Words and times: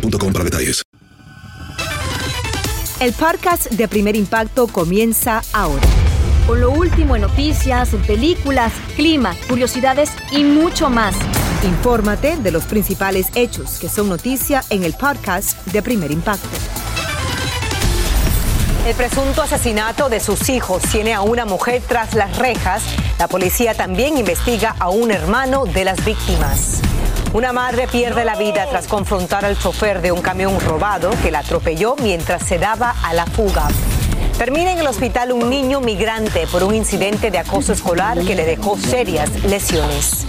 boostmobile.com 0.00 0.32
para 0.32 0.44
detalles. 0.44 0.82
El 3.00 3.12
podcast 3.12 3.70
de 3.70 3.88
Primer 3.88 4.16
Impacto 4.16 4.68
comienza 4.68 5.42
ahora. 5.52 5.86
Con 6.46 6.60
lo 6.60 6.70
último 6.70 7.14
en 7.14 7.22
noticias, 7.22 7.90
películas, 8.06 8.72
clima, 8.94 9.36
curiosidades 9.48 10.10
y 10.30 10.44
mucho 10.44 10.88
más. 10.88 11.14
Infórmate 11.64 12.36
de 12.36 12.52
los 12.52 12.64
principales 12.64 13.26
hechos 13.34 13.78
que 13.78 13.88
son 13.88 14.08
noticia 14.08 14.62
en 14.70 14.84
el 14.84 14.94
podcast 14.94 15.66
de 15.66 15.82
Primer 15.82 16.10
Impacto. 16.10 16.48
El 18.86 18.94
presunto 18.94 19.42
asesinato 19.42 20.08
de 20.08 20.20
sus 20.20 20.48
hijos 20.48 20.80
tiene 20.84 21.12
a 21.12 21.20
una 21.20 21.44
mujer 21.44 21.82
tras 21.86 22.14
las 22.14 22.38
rejas. 22.38 22.84
La 23.18 23.26
policía 23.26 23.74
también 23.74 24.16
investiga 24.16 24.76
a 24.78 24.88
un 24.90 25.10
hermano 25.10 25.66
de 25.66 25.84
las 25.84 26.04
víctimas. 26.04 26.80
Una 27.36 27.52
madre 27.52 27.86
pierde 27.86 28.24
la 28.24 28.34
vida 28.34 28.66
tras 28.70 28.86
confrontar 28.86 29.44
al 29.44 29.58
chofer 29.58 30.00
de 30.00 30.10
un 30.10 30.22
camión 30.22 30.58
robado 30.58 31.10
que 31.22 31.30
la 31.30 31.40
atropelló 31.40 31.94
mientras 32.00 32.42
se 32.42 32.58
daba 32.58 32.94
a 33.02 33.12
la 33.12 33.26
fuga. 33.26 33.68
Termina 34.38 34.72
en 34.72 34.78
el 34.78 34.86
hospital 34.86 35.32
un 35.32 35.50
niño 35.50 35.82
migrante 35.82 36.46
por 36.46 36.62
un 36.64 36.74
incidente 36.74 37.30
de 37.30 37.36
acoso 37.36 37.74
escolar 37.74 38.18
que 38.24 38.34
le 38.34 38.46
dejó 38.46 38.78
serias 38.78 39.28
lesiones. 39.44 40.26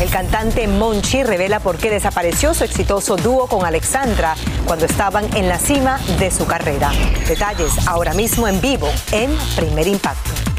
El 0.00 0.08
cantante 0.08 0.66
Monchi 0.66 1.24
revela 1.24 1.60
por 1.60 1.76
qué 1.76 1.90
desapareció 1.90 2.54
su 2.54 2.64
exitoso 2.64 3.16
dúo 3.16 3.48
con 3.48 3.66
Alexandra 3.66 4.34
cuando 4.64 4.86
estaban 4.86 5.28
en 5.36 5.50
la 5.50 5.58
cima 5.58 6.00
de 6.18 6.30
su 6.30 6.46
carrera. 6.46 6.90
Detalles 7.28 7.86
ahora 7.86 8.14
mismo 8.14 8.48
en 8.48 8.62
vivo 8.62 8.88
en 9.12 9.30
Primer 9.56 9.86
Impacto. 9.86 10.55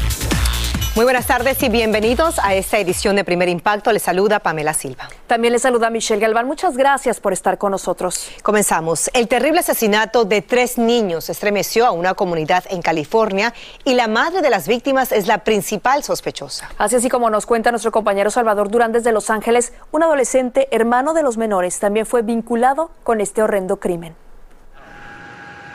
Muy 0.98 1.04
buenas 1.04 1.28
tardes 1.28 1.62
y 1.62 1.68
bienvenidos 1.68 2.40
a 2.40 2.56
esta 2.56 2.76
edición 2.76 3.14
de 3.14 3.22
Primer 3.22 3.48
Impacto. 3.48 3.92
Les 3.92 4.02
saluda 4.02 4.40
Pamela 4.40 4.74
Silva. 4.74 5.08
También 5.28 5.52
les 5.52 5.62
saluda 5.62 5.90
Michelle 5.90 6.20
Galván. 6.20 6.48
Muchas 6.48 6.76
gracias 6.76 7.20
por 7.20 7.32
estar 7.32 7.56
con 7.56 7.70
nosotros. 7.70 8.28
Comenzamos. 8.42 9.08
El 9.14 9.28
terrible 9.28 9.60
asesinato 9.60 10.24
de 10.24 10.42
tres 10.42 10.76
niños 10.76 11.30
estremeció 11.30 11.86
a 11.86 11.92
una 11.92 12.14
comunidad 12.14 12.64
en 12.68 12.82
California 12.82 13.54
y 13.84 13.94
la 13.94 14.08
madre 14.08 14.42
de 14.42 14.50
las 14.50 14.66
víctimas 14.66 15.12
es 15.12 15.28
la 15.28 15.44
principal 15.44 16.02
sospechosa. 16.02 16.68
Así 16.78 16.96
así 16.96 17.08
como 17.08 17.30
nos 17.30 17.46
cuenta 17.46 17.70
nuestro 17.70 17.92
compañero 17.92 18.32
Salvador 18.32 18.68
Durán 18.68 18.90
desde 18.90 19.12
Los 19.12 19.30
Ángeles, 19.30 19.74
un 19.92 20.02
adolescente 20.02 20.66
hermano 20.72 21.14
de 21.14 21.22
los 21.22 21.36
menores 21.36 21.78
también 21.78 22.06
fue 22.06 22.22
vinculado 22.22 22.90
con 23.04 23.20
este 23.20 23.40
horrendo 23.40 23.76
crimen. 23.76 24.16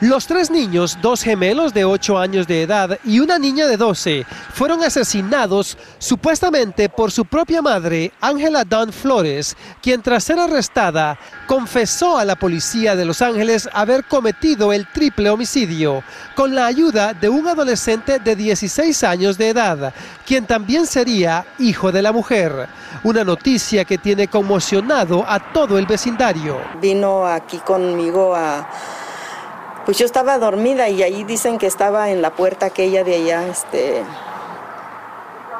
Los 0.02 0.28
tres 0.28 0.52
niños, 0.52 0.98
dos 1.02 1.24
gemelos 1.24 1.74
de 1.74 1.86
8 1.86 2.18
años 2.18 2.48
de 2.48 2.64
edad 2.64 3.00
y 3.06 3.20
una 3.20 3.40
niña 3.40 3.68
de 3.68 3.78
12, 3.78 4.26
fueron 4.54 4.84
asesinados 4.84 5.78
supuestamente 5.98 6.90
por 6.90 7.12
su 7.12 7.26
propia 7.26 7.62
madre, 7.62 8.12
Ángela 8.20 8.66
Dawn 8.66 8.92
Flores, 8.92 9.56
quien 9.82 10.02
tras 10.02 10.26
ser 10.26 10.40
arrestada 10.40 11.18
confesó 11.48 12.18
a 12.18 12.26
la 12.26 12.36
policía 12.36 12.96
de 12.96 13.06
Los 13.06 13.22
Ángeles 13.22 13.70
haber 13.72 14.04
cometido 14.06 14.74
el 14.74 14.88
triple 14.92 15.30
homicidio 15.30 16.04
con 16.36 16.54
la 16.54 16.66
ayuda 16.66 17.14
de 17.14 17.30
un 17.30 17.48
adolescente 17.48 18.20
de 18.20 18.36
16 18.36 19.04
años 19.04 19.38
de 19.38 19.50
edad, 19.50 19.94
quien 20.26 20.46
también 20.46 20.86
sería 20.86 21.46
hijo 21.60 21.92
de 21.92 22.02
la 22.02 22.12
mujer. 22.12 22.68
Una 23.04 23.24
noticia 23.24 23.86
que 23.86 23.98
tiene 23.98 24.28
conmocionado 24.28 25.26
a 25.28 25.40
todo 25.54 25.78
el 25.78 25.86
vecindario. 25.86 26.60
Vino 26.82 27.26
aquí 27.26 27.58
conmigo 27.60 28.36
a 28.36 28.68
pues 29.86 29.98
yo 29.98 30.06
estaba 30.06 30.38
dormida 30.38 30.90
y 30.90 31.04
ahí 31.04 31.24
dicen 31.24 31.58
que 31.58 31.68
estaba 31.68 32.10
en 32.10 32.22
la 32.22 32.34
puerta 32.34 32.68
aquella 32.68 33.04
de 33.04 33.16
allá, 33.16 33.48
este, 33.48 34.04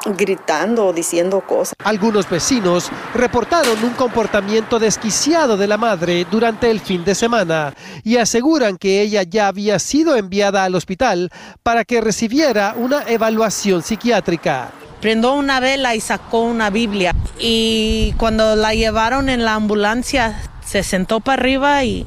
gritando 0.06 0.86
o 0.86 0.92
diciendo 0.92 1.40
cosas. 1.40 1.74
Algunos 1.84 2.28
vecinos 2.28 2.90
reportaron 3.14 3.82
un 3.82 3.90
comportamiento 3.90 4.78
desquiciado 4.78 5.56
de 5.56 5.66
la 5.66 5.76
madre 5.76 6.26
durante 6.30 6.70
el 6.70 6.80
fin 6.80 7.04
de 7.04 7.14
semana 7.14 7.74
y 8.02 8.16
aseguran 8.16 8.76
que 8.76 9.02
ella 9.02 9.22
ya 9.22 9.48
había 9.48 9.78
sido 9.78 10.16
enviada 10.16 10.64
al 10.64 10.74
hospital 10.74 11.30
para 11.62 11.84
que 11.84 12.00
recibiera 12.00 12.74
una 12.76 13.02
evaluación 13.06 13.82
psiquiátrica. 13.82 14.70
Prendó 15.00 15.34
una 15.34 15.60
vela 15.60 15.94
y 15.94 16.00
sacó 16.00 16.40
una 16.40 16.70
Biblia 16.70 17.14
y 17.38 18.14
cuando 18.16 18.56
la 18.56 18.74
llevaron 18.74 19.28
en 19.28 19.44
la 19.44 19.54
ambulancia 19.54 20.40
se 20.64 20.82
sentó 20.82 21.20
para 21.20 21.42
arriba 21.42 21.84
y 21.84 22.06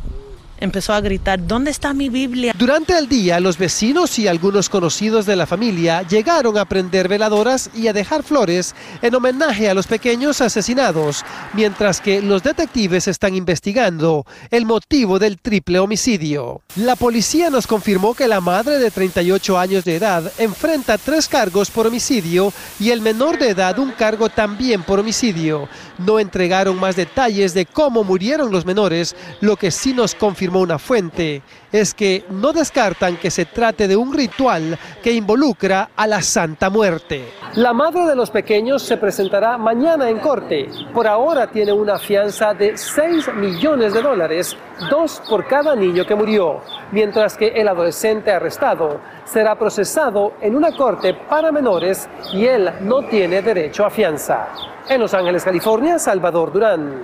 empezó 0.60 0.94
a 0.94 1.02
gritar, 1.02 1.46
¿dónde 1.46 1.72
está 1.72 1.94
mi 1.94 2.10
Biblia? 2.10 2.54
Durante 2.58 2.98
el 2.98 3.08
día, 3.08 3.40
los 3.40 3.58
vecinos 3.58 4.18
y 4.20 4.28
algunos 4.28 4.70
conocidos 4.70 5.26
de 5.26 5.36
la 5.36 5.46
familia 5.46 6.02
llegaron 6.04 6.58
a 6.58 6.66
prender 6.66 7.08
veladoras 7.08 7.70
y 7.76 7.88
a 7.88 7.94
dejar 7.94 8.24
flores 8.24 8.76
en 9.02 9.16
homenaje 9.16 9.70
a 9.70 9.74
los 9.74 9.88
pequeños 9.88 10.42
asesinados, 10.42 11.24
mientras 11.54 12.02
que 12.02 12.22
los 12.22 12.44
detectives 12.44 13.08
están 13.08 13.36
investigando 13.36 14.26
el 14.50 14.66
motivo 14.66 15.20
del 15.20 15.38
triple 15.40 15.80
homicidio. 15.80 16.62
La 16.76 16.96
policía 16.96 17.50
nos 17.50 17.68
confirmó 17.68 18.14
que 18.14 18.28
la 18.28 18.42
madre 18.42 18.80
de 18.80 18.92
38 18.92 19.58
años 19.58 19.86
de 19.86 19.96
edad 19.96 20.32
enfrenta 20.38 20.98
tres 20.98 21.28
cargos 21.28 21.70
por 21.70 21.88
homicidio 21.88 22.52
y 22.80 22.92
el 22.92 23.02
menor 23.02 23.38
de 23.38 23.50
edad 23.50 23.78
un 23.80 23.92
cargo 23.92 24.30
también 24.30 24.84
por 24.84 25.00
homicidio. 25.00 25.70
No 25.98 26.20
entregaron 26.20 26.80
más 26.80 26.96
detalles 26.96 27.54
de 27.54 27.66
cómo 27.66 28.04
murieron 28.04 28.52
los 28.52 28.66
menores, 28.66 29.16
lo 29.42 29.56
que 29.56 29.72
sí 29.72 29.94
nos 29.94 30.16
confirmó 30.16 30.47
una 30.56 30.80
fuente 30.80 31.42
es 31.72 31.94
que 31.94 32.24
no 32.30 32.54
descartan 32.54 33.18
que 33.18 33.30
se 33.30 33.46
trate 33.46 33.88
de 33.88 33.96
un 33.96 34.14
ritual 34.14 34.78
que 35.04 35.12
involucra 35.12 35.90
a 35.96 36.08
la 36.08 36.22
Santa 36.22 36.70
Muerte. 36.70 37.26
La 37.56 37.74
madre 37.74 38.06
de 38.06 38.16
los 38.16 38.30
pequeños 38.30 38.84
se 38.84 38.98
presentará 38.98 39.58
mañana 39.58 40.10
en 40.10 40.20
corte. 40.20 40.70
Por 40.94 41.08
ahora 41.08 41.48
tiene 41.48 41.72
una 41.72 41.98
fianza 42.00 42.54
de 42.54 42.78
6 42.78 43.34
millones 43.36 43.94
de 43.94 44.02
dólares, 44.02 44.56
dos 44.90 45.22
por 45.30 45.46
cada 45.48 45.76
niño 45.76 46.06
que 46.06 46.16
murió, 46.16 46.62
mientras 46.92 47.36
que 47.36 47.48
el 47.48 47.68
adolescente 47.68 48.32
arrestado 48.32 49.02
será 49.26 49.56
procesado 49.56 50.34
en 50.42 50.56
una 50.56 50.72
corte 50.72 51.14
para 51.14 51.52
menores 51.52 52.08
y 52.32 52.46
él 52.46 52.72
no 52.82 53.04
tiene 53.04 53.42
derecho 53.42 53.86
a 53.86 53.90
fianza. 53.90 54.48
En 54.90 55.02
Los 55.02 55.14
Ángeles, 55.14 55.44
California, 55.44 56.00
Salvador 56.00 56.54
Durán. 56.54 57.04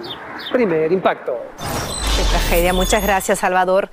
Primer 0.52 0.92
impacto. 0.92 1.38
Tragedia. 2.34 2.74
Muchas 2.74 3.04
gracias, 3.04 3.38
Salvador. 3.38 3.92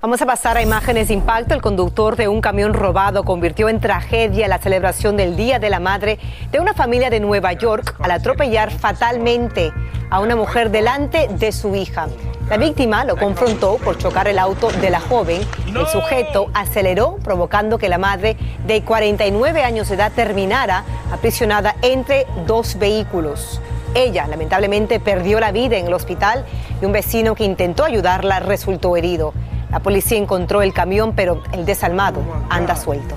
Vamos 0.00 0.22
a 0.22 0.26
pasar 0.26 0.56
a 0.56 0.62
imágenes 0.62 1.08
de 1.08 1.14
impacto. 1.14 1.52
El 1.52 1.60
conductor 1.60 2.16
de 2.16 2.26
un 2.26 2.40
camión 2.40 2.72
robado 2.72 3.24
convirtió 3.24 3.68
en 3.68 3.78
tragedia 3.78 4.48
la 4.48 4.56
celebración 4.56 5.18
del 5.18 5.36
Día 5.36 5.58
de 5.58 5.68
la 5.68 5.78
Madre 5.78 6.18
de 6.50 6.60
una 6.60 6.72
familia 6.72 7.10
de 7.10 7.20
Nueva 7.20 7.52
York 7.52 7.94
al 7.98 8.12
atropellar 8.12 8.70
fatalmente 8.70 9.70
a 10.08 10.20
una 10.20 10.34
mujer 10.34 10.70
delante 10.70 11.28
de 11.28 11.52
su 11.52 11.74
hija. 11.74 12.08
La 12.48 12.56
víctima 12.56 13.04
lo 13.04 13.18
confrontó 13.18 13.76
por 13.76 13.98
chocar 13.98 14.28
el 14.28 14.38
auto 14.38 14.70
de 14.70 14.88
la 14.88 15.00
joven. 15.00 15.42
El 15.66 15.86
sujeto 15.88 16.50
aceleró, 16.54 17.18
provocando 17.22 17.76
que 17.76 17.90
la 17.90 17.98
madre 17.98 18.38
de 18.66 18.82
49 18.82 19.62
años 19.62 19.90
de 19.90 19.96
edad 19.96 20.12
terminara 20.12 20.84
aprisionada 21.12 21.76
entre 21.82 22.26
dos 22.46 22.78
vehículos. 22.78 23.60
Ella 23.94 24.26
lamentablemente 24.26 25.00
perdió 25.00 25.40
la 25.40 25.52
vida 25.52 25.76
en 25.76 25.86
el 25.86 25.94
hospital 25.94 26.44
y 26.80 26.84
un 26.84 26.92
vecino 26.92 27.34
que 27.34 27.44
intentó 27.44 27.84
ayudarla 27.84 28.40
resultó 28.40 28.96
herido. 28.96 29.32
La 29.70 29.80
policía 29.80 30.18
encontró 30.18 30.62
el 30.62 30.72
camión, 30.72 31.12
pero 31.14 31.42
el 31.52 31.66
desalmado 31.66 32.20
anda 32.48 32.76
suelto. 32.76 33.14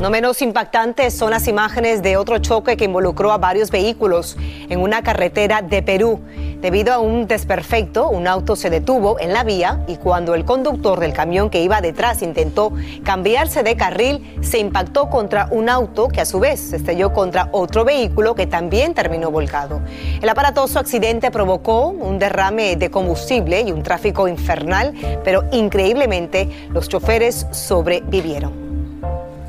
No 0.00 0.10
menos 0.10 0.42
impactantes 0.42 1.14
son 1.14 1.30
las 1.30 1.46
imágenes 1.46 2.02
de 2.02 2.16
otro 2.16 2.38
choque 2.38 2.76
que 2.76 2.84
involucró 2.84 3.30
a 3.30 3.38
varios 3.38 3.70
vehículos 3.70 4.36
en 4.68 4.80
una 4.80 5.02
carretera 5.02 5.62
de 5.62 5.82
Perú. 5.82 6.20
Debido 6.60 6.92
a 6.92 6.98
un 6.98 7.28
desperfecto, 7.28 8.08
un 8.08 8.26
auto 8.26 8.56
se 8.56 8.70
detuvo 8.70 9.20
en 9.20 9.32
la 9.32 9.44
vía 9.44 9.84
y 9.86 9.96
cuando 9.96 10.34
el 10.34 10.44
conductor 10.44 10.98
del 10.98 11.12
camión 11.12 11.48
que 11.48 11.62
iba 11.62 11.80
detrás 11.80 12.22
intentó 12.22 12.72
cambiarse 13.04 13.62
de 13.62 13.76
carril, 13.76 14.36
se 14.42 14.58
impactó 14.58 15.08
contra 15.08 15.46
un 15.52 15.68
auto 15.68 16.08
que 16.08 16.20
a 16.20 16.26
su 16.26 16.40
vez 16.40 16.58
se 16.58 16.76
estrelló 16.76 17.12
contra 17.12 17.48
otro 17.52 17.84
vehículo 17.84 18.34
que 18.34 18.48
también 18.48 18.94
terminó 18.94 19.30
volcado. 19.30 19.80
El 20.20 20.28
aparatoso 20.28 20.80
accidente 20.80 21.30
provocó 21.30 21.86
un 21.88 22.18
derrame 22.18 22.74
de 22.74 22.90
combustible 22.90 23.60
y 23.60 23.70
un 23.70 23.84
tráfico 23.84 24.26
infernal, 24.26 24.92
pero 25.22 25.44
increíblemente 25.52 26.48
los 26.70 26.88
choferes 26.88 27.46
sobrevivieron. 27.52 28.63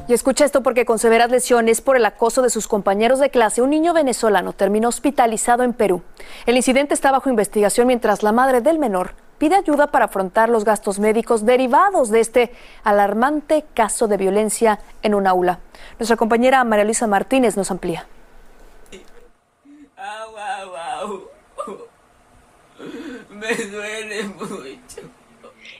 Y 0.07 0.13
escucha 0.13 0.45
esto 0.45 0.61
porque 0.61 0.85
con 0.85 0.99
severas 0.99 1.31
lesiones 1.31 1.81
por 1.81 1.97
el 1.97 2.05
acoso 2.05 2.43
de 2.43 2.51
sus 2.51 2.67
compañeros 2.67 3.19
de 3.19 3.31
clase, 3.31 3.63
un 3.63 3.71
niño 3.71 3.93
venezolano 3.93 4.53
terminó 4.53 4.89
hospitalizado 4.89 5.63
en 5.63 5.73
Perú. 5.73 6.03
El 6.45 6.57
incidente 6.57 6.93
está 6.93 7.11
bajo 7.11 7.29
investigación 7.29 7.87
mientras 7.87 8.21
la 8.21 8.31
madre 8.31 8.61
del 8.61 8.77
menor 8.77 9.15
pide 9.37 9.55
ayuda 9.55 9.87
para 9.87 10.05
afrontar 10.05 10.49
los 10.49 10.63
gastos 10.63 10.99
médicos 10.99 11.45
derivados 11.45 12.09
de 12.09 12.19
este 12.19 12.51
alarmante 12.83 13.65
caso 13.73 14.07
de 14.07 14.17
violencia 14.17 14.79
en 15.01 15.15
un 15.15 15.27
aula. 15.27 15.59
Nuestra 15.99 16.17
compañera 16.17 16.63
María 16.63 16.85
Luisa 16.85 17.07
Martínez 17.07 17.57
nos 17.57 17.71
amplía. 17.71 18.07
Me 23.29 23.55
duele 23.55 24.23
mucho. 24.23 25.14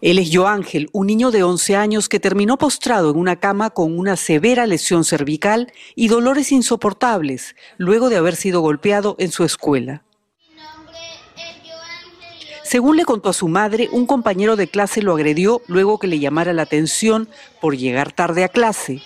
Él 0.06 0.20
es 0.20 0.30
Joángel, 0.32 0.88
un 0.92 1.08
niño 1.08 1.32
de 1.32 1.42
11 1.42 1.76
años 1.76 2.10
que 2.10 2.20
terminó 2.20 2.60
postrado 2.60 3.10
en 3.10 3.18
una 3.18 3.38
cama 3.38 3.72
con 3.72 3.98
una 3.98 4.18
severa 4.18 4.68
lesión 4.68 5.04
cervical 5.04 5.74
y 5.96 6.10
dolores 6.10 6.52
insoportables 6.52 7.56
luego 7.78 8.10
de 8.10 8.18
haber 8.18 8.36
sido 8.36 8.62
golpeado 8.62 9.16
en 9.18 9.32
su 9.32 9.44
escuela. 9.44 10.04
Según 12.62 12.98
le 12.98 13.06
contó 13.06 13.30
a 13.30 13.34
su 13.34 13.48
madre, 13.48 13.90
un 13.92 14.06
compañero 14.06 14.56
de 14.56 14.68
clase 14.68 15.02
lo 15.02 15.16
agredió 15.16 15.64
luego 15.66 15.98
que 15.98 16.06
le 16.06 16.20
llamara 16.20 16.54
la 16.54 16.62
atención 16.62 17.28
por 17.60 17.76
llegar 17.76 18.12
tarde 18.12 18.44
a 18.44 18.50
clase. 18.50 19.02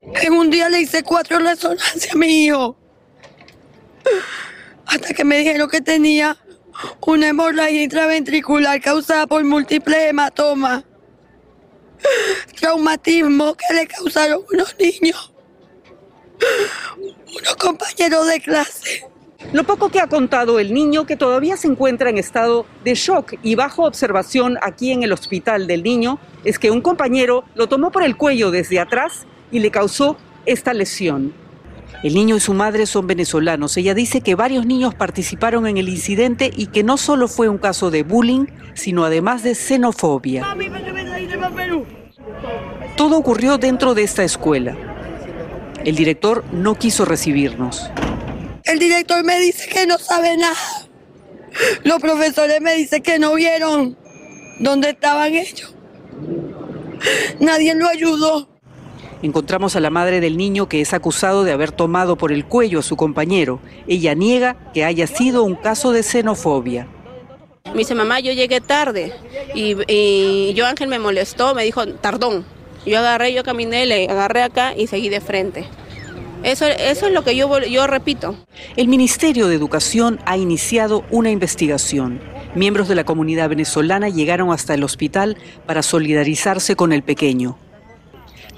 En 0.00 0.32
un 0.32 0.48
día 0.48 0.70
le 0.70 0.80
hice 0.80 1.02
cuatro 1.02 1.38
resonancias 1.38 2.14
a 2.14 2.16
mi 2.16 2.46
hijo. 2.46 2.78
Hasta 4.86 5.12
que 5.12 5.22
me 5.22 5.36
dijeron 5.36 5.68
que 5.68 5.82
tenía 5.82 6.38
una 7.10 7.28
hemorragia 7.28 7.82
intraventricular 7.82 8.80
causada 8.80 9.26
por 9.26 9.44
múltiples 9.44 10.10
hematomas, 10.10 10.84
traumatismo 12.58 13.54
que 13.54 13.74
le 13.74 13.86
causaron 13.86 14.42
unos 14.52 14.74
niños, 14.78 15.32
unos 17.38 17.56
compañeros 17.56 18.26
de 18.28 18.40
clase. 18.40 19.06
Lo 19.52 19.64
poco 19.64 19.88
que 19.88 20.00
ha 20.00 20.06
contado 20.06 20.60
el 20.60 20.72
niño, 20.72 21.06
que 21.06 21.16
todavía 21.16 21.56
se 21.56 21.66
encuentra 21.66 22.10
en 22.10 22.18
estado 22.18 22.66
de 22.84 22.94
shock 22.94 23.34
y 23.42 23.54
bajo 23.54 23.84
observación 23.84 24.58
aquí 24.62 24.92
en 24.92 25.02
el 25.02 25.12
hospital 25.12 25.66
del 25.66 25.82
niño, 25.82 26.20
es 26.44 26.58
que 26.58 26.70
un 26.70 26.82
compañero 26.82 27.44
lo 27.54 27.66
tomó 27.66 27.90
por 27.90 28.02
el 28.02 28.16
cuello 28.16 28.50
desde 28.50 28.78
atrás 28.78 29.26
y 29.50 29.58
le 29.58 29.70
causó 29.70 30.16
esta 30.46 30.72
lesión. 30.72 31.34
El 32.02 32.14
niño 32.14 32.36
y 32.36 32.40
su 32.40 32.54
madre 32.54 32.86
son 32.86 33.06
venezolanos. 33.06 33.76
Ella 33.76 33.92
dice 33.94 34.22
que 34.22 34.34
varios 34.34 34.64
niños 34.64 34.94
participaron 34.94 35.66
en 35.66 35.76
el 35.76 35.88
incidente 35.88 36.50
y 36.56 36.68
que 36.68 36.82
no 36.82 36.96
solo 36.96 37.28
fue 37.28 37.48
un 37.48 37.58
caso 37.58 37.90
de 37.90 38.02
bullying, 38.02 38.46
sino 38.74 39.04
además 39.04 39.42
de 39.42 39.54
xenofobia. 39.54 40.46
Todo 42.96 43.18
ocurrió 43.18 43.58
dentro 43.58 43.94
de 43.94 44.02
esta 44.02 44.24
escuela. 44.24 44.76
El 45.84 45.94
director 45.94 46.44
no 46.52 46.74
quiso 46.74 47.04
recibirnos. 47.04 47.90
El 48.64 48.78
director 48.78 49.22
me 49.24 49.38
dice 49.40 49.68
que 49.68 49.86
no 49.86 49.98
sabe 49.98 50.36
nada. 50.36 50.56
Los 51.84 51.98
profesores 52.00 52.60
me 52.60 52.74
dicen 52.74 53.02
que 53.02 53.18
no 53.18 53.34
vieron 53.34 53.96
dónde 54.58 54.90
estaban 54.90 55.34
ellos. 55.34 55.74
Nadie 57.40 57.74
lo 57.74 57.88
ayudó. 57.88 58.48
Encontramos 59.22 59.76
a 59.76 59.80
la 59.80 59.90
madre 59.90 60.20
del 60.20 60.38
niño 60.38 60.66
que 60.66 60.80
es 60.80 60.94
acusado 60.94 61.44
de 61.44 61.52
haber 61.52 61.72
tomado 61.72 62.16
por 62.16 62.32
el 62.32 62.46
cuello 62.46 62.78
a 62.78 62.82
su 62.82 62.96
compañero. 62.96 63.60
Ella 63.86 64.14
niega 64.14 64.56
que 64.72 64.84
haya 64.84 65.06
sido 65.06 65.42
un 65.42 65.56
caso 65.56 65.92
de 65.92 66.02
xenofobia. 66.02 66.88
Me 67.66 67.80
dice, 67.80 67.94
mamá, 67.94 68.20
yo 68.20 68.32
llegué 68.32 68.62
tarde 68.62 69.12
y, 69.54 70.54
yo 70.54 70.66
Ángel 70.66 70.88
me 70.88 70.98
molestó, 70.98 71.54
me 71.54 71.64
dijo, 71.64 71.86
tardón. 71.86 72.44
Yo 72.86 72.98
agarré, 72.98 73.34
yo 73.34 73.44
caminé, 73.44 73.84
le 73.84 74.08
agarré 74.08 74.42
acá 74.42 74.74
y 74.74 74.86
seguí 74.86 75.10
de 75.10 75.20
frente. 75.20 75.66
Eso, 76.42 76.64
eso 76.64 77.06
es 77.06 77.12
lo 77.12 77.22
que 77.22 77.36
yo, 77.36 77.58
yo 77.60 77.86
repito. 77.86 78.34
El 78.76 78.88
Ministerio 78.88 79.48
de 79.48 79.54
Educación 79.54 80.18
ha 80.24 80.38
iniciado 80.38 81.04
una 81.10 81.30
investigación. 81.30 82.22
Miembros 82.54 82.88
de 82.88 82.94
la 82.94 83.04
comunidad 83.04 83.50
venezolana 83.50 84.08
llegaron 84.08 84.50
hasta 84.50 84.72
el 84.72 84.82
hospital 84.82 85.36
para 85.66 85.82
solidarizarse 85.82 86.74
con 86.74 86.94
el 86.94 87.02
pequeño. 87.02 87.58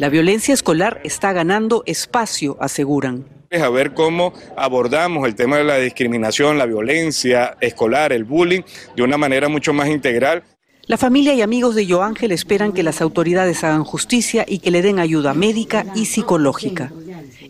La 0.02 0.08
violencia 0.08 0.52
escolar 0.52 1.00
está 1.04 1.32
ganando 1.32 1.84
espacio, 1.86 2.56
aseguran. 2.58 3.24
A 3.52 3.68
ver 3.68 3.94
cómo 3.94 4.32
abordamos 4.56 5.28
el 5.28 5.36
tema 5.36 5.58
de 5.58 5.62
la 5.62 5.76
discriminación, 5.76 6.58
la 6.58 6.66
violencia 6.66 7.56
escolar, 7.60 8.12
el 8.12 8.24
bullying, 8.24 8.62
de 8.96 9.04
una 9.04 9.16
manera 9.16 9.48
mucho 9.48 9.72
más 9.72 9.86
integral. 9.86 10.42
La 10.86 10.96
familia 10.96 11.34
y 11.34 11.40
amigos 11.40 11.76
de 11.76 11.86
Joángel 11.86 12.32
esperan 12.32 12.72
que 12.72 12.82
las 12.82 13.00
autoridades 13.00 13.62
hagan 13.62 13.84
justicia 13.84 14.44
y 14.48 14.58
que 14.58 14.72
le 14.72 14.82
den 14.82 14.98
ayuda 14.98 15.34
médica 15.34 15.86
y 15.94 16.06
psicológica. 16.06 16.90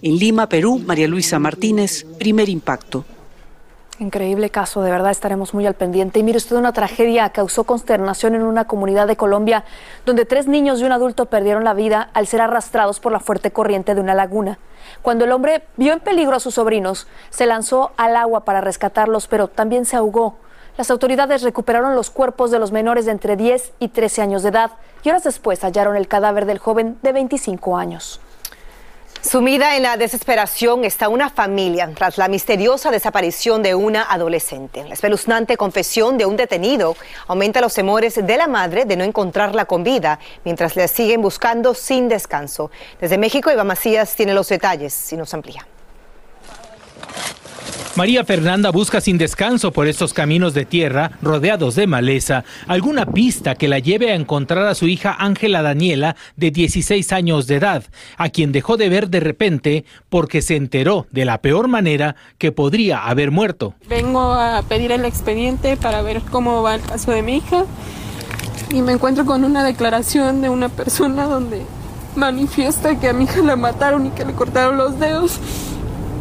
En 0.02 0.18
Lima, 0.18 0.50
Perú, 0.50 0.78
María 0.78 1.08
Luisa 1.08 1.38
Martínez, 1.38 2.04
primer 2.18 2.50
impacto. 2.50 3.06
Increíble 4.02 4.50
caso, 4.50 4.82
de 4.82 4.90
verdad 4.90 5.12
estaremos 5.12 5.54
muy 5.54 5.64
al 5.64 5.74
pendiente. 5.74 6.18
Y 6.18 6.24
mire 6.24 6.38
usted, 6.38 6.56
una 6.56 6.72
tragedia 6.72 7.30
causó 7.30 7.62
consternación 7.62 8.34
en 8.34 8.42
una 8.42 8.64
comunidad 8.64 9.06
de 9.06 9.16
Colombia 9.16 9.62
donde 10.04 10.24
tres 10.24 10.48
niños 10.48 10.80
y 10.80 10.84
un 10.84 10.90
adulto 10.90 11.26
perdieron 11.26 11.62
la 11.62 11.72
vida 11.72 12.10
al 12.12 12.26
ser 12.26 12.40
arrastrados 12.40 12.98
por 12.98 13.12
la 13.12 13.20
fuerte 13.20 13.52
corriente 13.52 13.94
de 13.94 14.00
una 14.00 14.14
laguna. 14.14 14.58
Cuando 15.02 15.24
el 15.24 15.30
hombre 15.30 15.62
vio 15.76 15.92
en 15.92 16.00
peligro 16.00 16.34
a 16.34 16.40
sus 16.40 16.54
sobrinos, 16.54 17.06
se 17.30 17.46
lanzó 17.46 17.92
al 17.96 18.16
agua 18.16 18.44
para 18.44 18.60
rescatarlos, 18.60 19.28
pero 19.28 19.46
también 19.46 19.84
se 19.84 19.94
ahogó. 19.94 20.34
Las 20.76 20.90
autoridades 20.90 21.42
recuperaron 21.42 21.94
los 21.94 22.10
cuerpos 22.10 22.50
de 22.50 22.58
los 22.58 22.72
menores 22.72 23.04
de 23.04 23.12
entre 23.12 23.36
10 23.36 23.72
y 23.78 23.86
13 23.86 24.20
años 24.20 24.42
de 24.42 24.48
edad 24.48 24.72
y 25.04 25.10
horas 25.10 25.22
después 25.22 25.62
hallaron 25.62 25.94
el 25.94 26.08
cadáver 26.08 26.44
del 26.46 26.58
joven 26.58 26.98
de 27.02 27.12
25 27.12 27.76
años. 27.76 28.20
Sumida 29.22 29.76
en 29.76 29.84
la 29.84 29.96
desesperación 29.96 30.84
está 30.84 31.08
una 31.08 31.30
familia 31.30 31.88
tras 31.94 32.18
la 32.18 32.26
misteriosa 32.26 32.90
desaparición 32.90 33.62
de 33.62 33.72
una 33.76 34.02
adolescente. 34.02 34.82
La 34.82 34.94
espeluznante 34.94 35.56
confesión 35.56 36.18
de 36.18 36.26
un 36.26 36.36
detenido 36.36 36.96
aumenta 37.28 37.60
los 37.60 37.72
temores 37.72 38.16
de 38.16 38.36
la 38.36 38.48
madre 38.48 38.84
de 38.84 38.96
no 38.96 39.04
encontrarla 39.04 39.64
con 39.64 39.84
vida 39.84 40.18
mientras 40.44 40.74
la 40.74 40.88
siguen 40.88 41.22
buscando 41.22 41.72
sin 41.72 42.08
descanso. 42.08 42.72
Desde 43.00 43.16
México, 43.16 43.48
Eva 43.48 43.62
Macías 43.62 44.16
tiene 44.16 44.34
los 44.34 44.48
detalles 44.48 45.12
y 45.12 45.16
nos 45.16 45.32
amplía. 45.32 45.64
María 47.94 48.24
Fernanda 48.24 48.70
busca 48.70 49.02
sin 49.02 49.18
descanso 49.18 49.70
por 49.70 49.86
estos 49.86 50.14
caminos 50.14 50.54
de 50.54 50.64
tierra 50.64 51.10
rodeados 51.20 51.74
de 51.74 51.86
maleza 51.86 52.42
alguna 52.66 53.04
pista 53.04 53.54
que 53.54 53.68
la 53.68 53.80
lleve 53.80 54.10
a 54.10 54.14
encontrar 54.14 54.66
a 54.66 54.74
su 54.74 54.88
hija 54.88 55.14
Ángela 55.18 55.60
Daniela 55.60 56.16
de 56.36 56.50
16 56.50 57.12
años 57.12 57.46
de 57.46 57.56
edad, 57.56 57.84
a 58.16 58.30
quien 58.30 58.50
dejó 58.50 58.78
de 58.78 58.88
ver 58.88 59.10
de 59.10 59.20
repente 59.20 59.84
porque 60.08 60.40
se 60.40 60.56
enteró 60.56 61.06
de 61.10 61.26
la 61.26 61.42
peor 61.42 61.68
manera 61.68 62.16
que 62.38 62.50
podría 62.50 63.06
haber 63.06 63.30
muerto. 63.30 63.74
Vengo 63.90 64.32
a 64.32 64.62
pedir 64.62 64.90
el 64.90 65.04
expediente 65.04 65.76
para 65.76 66.00
ver 66.00 66.22
cómo 66.30 66.62
va 66.62 66.76
el 66.76 66.80
caso 66.80 67.10
de 67.10 67.20
mi 67.20 67.36
hija 67.36 67.66
y 68.70 68.80
me 68.80 68.92
encuentro 68.92 69.26
con 69.26 69.44
una 69.44 69.64
declaración 69.64 70.40
de 70.40 70.48
una 70.48 70.70
persona 70.70 71.24
donde 71.24 71.60
manifiesta 72.16 72.98
que 72.98 73.08
a 73.08 73.12
mi 73.12 73.24
hija 73.24 73.42
la 73.42 73.56
mataron 73.56 74.06
y 74.06 74.10
que 74.10 74.24
le 74.24 74.32
cortaron 74.32 74.78
los 74.78 74.98
dedos 74.98 75.38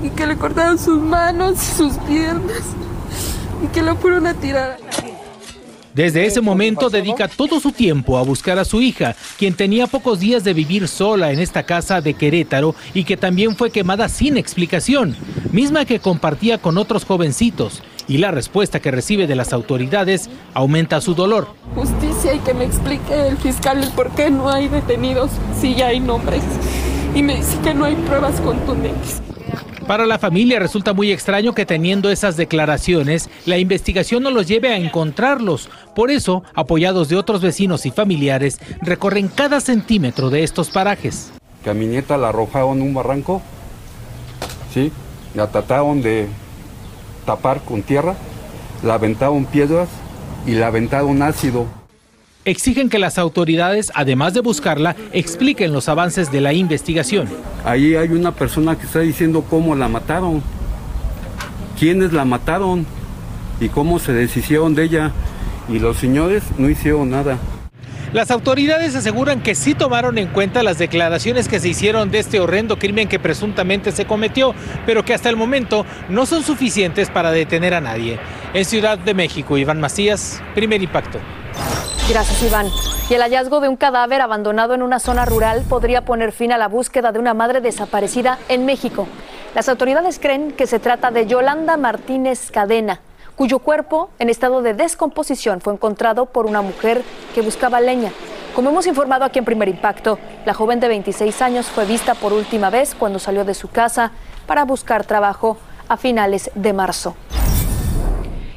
y 0.03 0.09
que 0.09 0.25
le 0.25 0.37
cortaron 0.37 0.77
sus 0.77 1.01
manos 1.01 1.61
y 1.61 1.77
sus 1.77 1.93
piernas 1.99 2.61
y 3.63 3.67
que 3.67 3.81
lo 3.81 3.95
fueron 3.95 4.27
a 4.27 4.33
tirar. 4.33 4.77
Desde 5.93 6.25
ese 6.25 6.39
momento 6.39 6.89
dedica 6.89 7.27
todo 7.27 7.59
su 7.59 7.73
tiempo 7.73 8.17
a 8.17 8.23
buscar 8.23 8.57
a 8.57 8.63
su 8.63 8.81
hija, 8.81 9.13
quien 9.37 9.53
tenía 9.53 9.87
pocos 9.87 10.21
días 10.21 10.43
de 10.45 10.53
vivir 10.53 10.87
sola 10.87 11.33
en 11.33 11.39
esta 11.39 11.63
casa 11.63 11.99
de 11.99 12.13
Querétaro 12.13 12.75
y 12.93 13.03
que 13.03 13.17
también 13.17 13.57
fue 13.57 13.71
quemada 13.71 14.07
sin 14.07 14.37
explicación, 14.37 15.17
misma 15.51 15.83
que 15.83 15.99
compartía 15.99 16.59
con 16.59 16.77
otros 16.77 17.03
jovencitos. 17.03 17.83
Y 18.07 18.19
la 18.19 18.31
respuesta 18.31 18.79
que 18.79 18.91
recibe 18.91 19.27
de 19.27 19.35
las 19.35 19.51
autoridades 19.51 20.29
aumenta 20.53 21.01
su 21.01 21.13
dolor. 21.13 21.49
Justicia 21.75 22.33
y 22.33 22.39
que 22.39 22.53
me 22.53 22.63
explique 22.63 23.27
el 23.27 23.37
fiscal 23.37 23.83
el 23.83 23.89
por 23.91 24.11
qué 24.11 24.29
no 24.29 24.49
hay 24.49 24.69
detenidos 24.69 25.29
si 25.59 25.75
ya 25.75 25.87
hay 25.87 25.99
nombres. 25.99 26.43
Y 27.13 27.21
me 27.21 27.35
dice 27.35 27.57
que 27.63 27.73
no 27.73 27.83
hay 27.83 27.95
pruebas 27.95 28.39
contundentes. 28.39 29.21
Para 29.91 30.05
la 30.05 30.19
familia 30.19 30.57
resulta 30.57 30.93
muy 30.93 31.11
extraño 31.11 31.53
que 31.53 31.65
teniendo 31.65 32.09
esas 32.09 32.37
declaraciones, 32.37 33.29
la 33.45 33.57
investigación 33.57 34.23
no 34.23 34.31
los 34.31 34.47
lleve 34.47 34.69
a 34.69 34.77
encontrarlos. 34.77 35.69
Por 35.93 36.11
eso, 36.11 36.45
apoyados 36.53 37.09
de 37.09 37.17
otros 37.17 37.41
vecinos 37.41 37.85
y 37.85 37.91
familiares, 37.91 38.57
recorren 38.81 39.27
cada 39.27 39.59
centímetro 39.59 40.29
de 40.29 40.43
estos 40.43 40.69
parajes. 40.69 41.33
que 41.65 41.73
mi 41.73 41.87
nieta 41.87 42.15
la 42.15 42.29
arrojaron 42.29 42.81
un 42.81 42.93
barranco, 42.93 43.41
¿sí? 44.73 44.93
La 45.35 45.47
trataron 45.47 46.01
de 46.01 46.29
tapar 47.25 47.59
con 47.59 47.81
tierra, 47.81 48.15
la 48.83 48.93
aventaron 48.93 49.43
piedras 49.43 49.89
y 50.47 50.51
la 50.51 50.67
aventaron 50.67 51.21
ácido. 51.21 51.65
Exigen 52.43 52.89
que 52.89 52.97
las 52.97 53.19
autoridades, 53.19 53.91
además 53.93 54.33
de 54.33 54.39
buscarla, 54.39 54.95
expliquen 55.11 55.73
los 55.73 55.87
avances 55.87 56.31
de 56.31 56.41
la 56.41 56.53
investigación. 56.53 57.29
Ahí 57.63 57.93
hay 57.95 58.09
una 58.09 58.31
persona 58.31 58.75
que 58.75 58.87
está 58.87 59.01
diciendo 59.01 59.45
cómo 59.47 59.75
la 59.75 59.87
mataron, 59.87 60.41
quiénes 61.77 62.13
la 62.13 62.25
mataron 62.25 62.87
y 63.59 63.69
cómo 63.69 63.99
se 63.99 64.13
deshicieron 64.13 64.73
de 64.73 64.85
ella. 64.85 65.11
Y 65.69 65.77
los 65.77 65.97
señores 65.97 66.41
no 66.57 66.67
hicieron 66.67 67.11
nada. 67.11 67.37
Las 68.11 68.31
autoridades 68.31 68.95
aseguran 68.95 69.41
que 69.41 69.53
sí 69.53 69.75
tomaron 69.75 70.17
en 70.17 70.27
cuenta 70.27 70.63
las 70.63 70.79
declaraciones 70.79 71.47
que 71.47 71.59
se 71.59 71.69
hicieron 71.69 72.09
de 72.09 72.19
este 72.19 72.39
horrendo 72.39 72.79
crimen 72.79 73.07
que 73.07 73.19
presuntamente 73.19 73.91
se 73.91 74.05
cometió, 74.05 74.55
pero 74.87 75.05
que 75.05 75.13
hasta 75.13 75.29
el 75.29 75.35
momento 75.35 75.85
no 76.09 76.25
son 76.25 76.41
suficientes 76.43 77.11
para 77.11 77.31
detener 77.31 77.75
a 77.75 77.81
nadie. 77.81 78.19
En 78.55 78.65
Ciudad 78.65 78.97
de 78.97 79.13
México, 79.13 79.59
Iván 79.59 79.79
Macías, 79.79 80.41
primer 80.55 80.81
impacto. 80.81 81.19
Gracias, 82.11 82.43
Iván. 82.43 82.67
Y 83.09 83.13
el 83.13 83.21
hallazgo 83.21 83.61
de 83.61 83.69
un 83.69 83.77
cadáver 83.77 84.19
abandonado 84.19 84.73
en 84.73 84.81
una 84.81 84.99
zona 84.99 85.23
rural 85.23 85.63
podría 85.69 86.03
poner 86.03 86.33
fin 86.33 86.51
a 86.51 86.57
la 86.57 86.67
búsqueda 86.67 87.13
de 87.13 87.19
una 87.19 87.33
madre 87.33 87.61
desaparecida 87.61 88.37
en 88.49 88.65
México. 88.65 89.07
Las 89.55 89.69
autoridades 89.69 90.19
creen 90.19 90.51
que 90.51 90.67
se 90.67 90.79
trata 90.79 91.09
de 91.09 91.25
Yolanda 91.25 91.77
Martínez 91.77 92.51
Cadena, 92.51 92.99
cuyo 93.37 93.59
cuerpo 93.59 94.09
en 94.19 94.29
estado 94.29 94.61
de 94.61 94.73
descomposición 94.73 95.61
fue 95.61 95.71
encontrado 95.71 96.25
por 96.25 96.47
una 96.47 96.61
mujer 96.61 97.01
que 97.33 97.39
buscaba 97.39 97.79
leña. 97.79 98.11
Como 98.53 98.71
hemos 98.71 98.87
informado 98.87 99.23
aquí 99.23 99.39
en 99.39 99.45
Primer 99.45 99.69
Impacto, 99.69 100.19
la 100.45 100.53
joven 100.53 100.81
de 100.81 100.89
26 100.89 101.41
años 101.41 101.67
fue 101.67 101.85
vista 101.85 102.13
por 102.13 102.33
última 102.33 102.69
vez 102.69 102.93
cuando 102.93 103.19
salió 103.19 103.45
de 103.45 103.53
su 103.53 103.69
casa 103.69 104.11
para 104.47 104.65
buscar 104.65 105.05
trabajo 105.05 105.55
a 105.87 105.95
finales 105.95 106.51
de 106.55 106.73
marzo. 106.73 107.15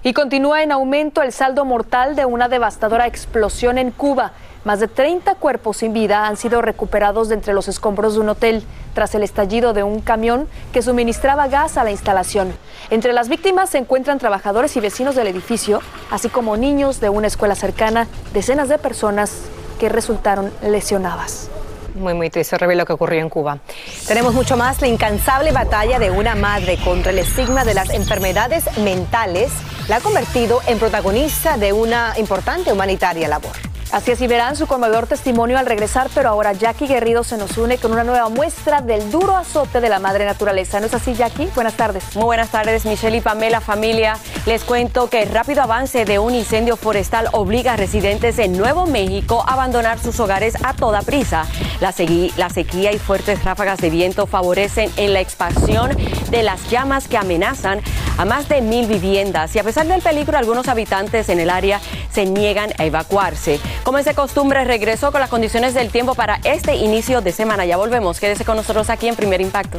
Y 0.07 0.13
continúa 0.13 0.63
en 0.63 0.71
aumento 0.71 1.23
el 1.23 1.33
saldo 1.33 1.65
mortal 1.65 2.15
de 2.15 2.27
una 2.27 2.51
devastadora 2.51 3.07
explosión 3.07 3.79
en 3.79 3.91
Cuba. 3.91 4.33
Más 4.63 4.79
de 4.79 4.87
30 4.87 5.35
cuerpos 5.37 5.79
sin 5.79 5.95
vida 5.95 6.27
han 6.27 6.37
sido 6.37 6.61
recuperados 6.61 7.31
de 7.31 7.37
entre 7.37 7.55
los 7.55 7.69
escombros 7.69 8.13
de 8.13 8.21
un 8.21 8.29
hotel 8.29 8.65
tras 8.93 9.15
el 9.15 9.23
estallido 9.23 9.73
de 9.73 9.83
un 9.83 10.03
camión 10.03 10.47
que 10.75 10.83
suministraba 10.83 11.49
gas 11.49 11.79
a 11.79 11.85
la 11.85 11.91
instalación. 11.91 12.55
Entre 12.91 13.15
las 13.15 13.31
víctimas 13.31 13.71
se 13.71 13.79
encuentran 13.79 14.19
trabajadores 14.19 14.77
y 14.77 14.81
vecinos 14.81 15.15
del 15.15 15.27
edificio, 15.27 15.81
así 16.11 16.29
como 16.29 16.59
niños 16.59 17.01
de 17.01 17.09
una 17.09 17.29
escuela 17.29 17.55
cercana, 17.55 18.07
decenas 18.35 18.69
de 18.69 18.77
personas 18.77 19.45
que 19.81 19.89
resultaron 19.89 20.53
lesionadas. 20.63 21.49
Muy, 21.95 22.15
muy 22.15 22.29
triste, 22.29 22.57
horrible 22.57 22.75
lo 22.75 22.87
que 22.87 22.93
ocurrió 22.93 23.21
en 23.21 23.29
Cuba. 23.29 23.59
Tenemos 24.07 24.35
mucho 24.35 24.57
más, 24.57 24.81
la 24.81 24.89
incansable 24.89 25.53
batalla 25.53 25.99
de 25.99 26.11
una 26.11 26.35
madre 26.35 26.77
contra 26.85 27.13
el 27.13 27.21
estigma 27.21 27.65
de 27.65 27.75
las 27.75 27.91
enfermedades 27.91 28.65
mentales 28.79 29.53
la 29.89 29.97
ha 29.97 30.01
convertido 30.01 30.61
en 30.67 30.79
protagonista 30.79 31.57
de 31.57 31.73
una 31.73 32.15
importante 32.19 32.73
humanitaria 32.73 33.29
labor. 33.29 33.74
Así 33.95 34.11
es, 34.11 34.19
verán 34.19 34.57
su 34.57 34.67
conmovedor 34.67 35.07
testimonio 35.07 35.57
al 35.57 35.67
regresar, 35.67 36.11
pero 36.13 36.29
ahora 36.29 36.53
Jackie 36.53 36.89
Guerrido 36.89 37.23
se 37.23 37.37
nos 37.37 37.57
une 37.57 37.79
con 37.79 37.93
una 37.93 38.03
nueva 38.03 38.29
muestra 38.29 38.81
del 38.81 39.09
duro 39.13 39.37
azote 39.37 39.81
de 39.81 39.89
la 39.89 40.01
madre 40.01 40.25
naturaleza. 40.25 40.81
¿No 40.81 40.87
es 40.87 40.95
así, 40.95 41.15
Jackie? 41.15 41.49
Buenas 41.55 41.75
tardes. 41.75 42.03
Muy 42.17 42.25
buenas 42.25 42.49
tardes, 42.49 42.85
Michelle 42.87 43.19
y 43.19 43.21
Pamela, 43.21 43.61
familia. 43.61 44.19
Les 44.47 44.65
cuento 44.65 45.09
que 45.09 45.23
el 45.23 45.31
rápido 45.31 45.63
avance 45.63 46.05
de 46.05 46.19
un 46.19 46.35
incendio 46.35 46.77
forestal 46.77 47.29
obliga 47.31 47.75
a 47.75 47.77
residentes 47.77 48.41
en 48.41 48.59
Nuevo 48.59 48.85
México 48.87 49.45
a 49.47 49.53
abandonar 49.53 50.01
sus 50.01 50.19
hogares 50.19 50.57
a 50.65 50.75
toda 50.75 51.01
prisa. 51.03 51.47
La 51.79 51.93
sequía 51.93 52.91
y 52.91 52.99
fuertes 52.99 53.45
ráfagas 53.45 53.79
de 53.79 53.91
viento 53.91 54.27
favorecen 54.27 54.91
en 54.97 55.13
la 55.13 55.21
expansión 55.21 55.97
de 56.31 56.43
las 56.43 56.69
llamas 56.69 57.07
que 57.07 57.17
amenazan 57.17 57.81
a 58.17 58.25
más 58.25 58.49
de 58.49 58.61
mil 58.61 58.87
viviendas 58.87 59.55
y 59.55 59.59
a 59.59 59.65
pesar 59.65 59.87
del 59.87 60.01
peligro, 60.01 60.37
algunos 60.39 60.69
habitantes 60.69 61.29
en 61.29 61.41
el 61.41 61.51
área 61.51 61.81
se 62.13 62.27
niegan 62.27 62.73
a 62.79 62.85
evacuarse. 62.85 63.61
Como 63.85 63.99
es 63.99 64.07
de 64.07 64.15
costumbre, 64.15 64.65
regreso 64.65 65.13
con 65.13 65.21
las 65.21 65.29
condiciones 65.29 65.75
del 65.75 65.91
tiempo 65.91 66.15
para 66.15 66.37
este 66.43 66.75
inicio 66.75 67.21
de 67.21 67.33
semana. 67.33 67.67
Ya 67.67 67.77
volvemos. 67.77 68.19
Quédese 68.19 68.45
con 68.45 68.57
nosotros 68.57 68.89
aquí 68.89 69.09
en 69.09 69.15
Primer 69.15 69.43
Impacto. 69.43 69.79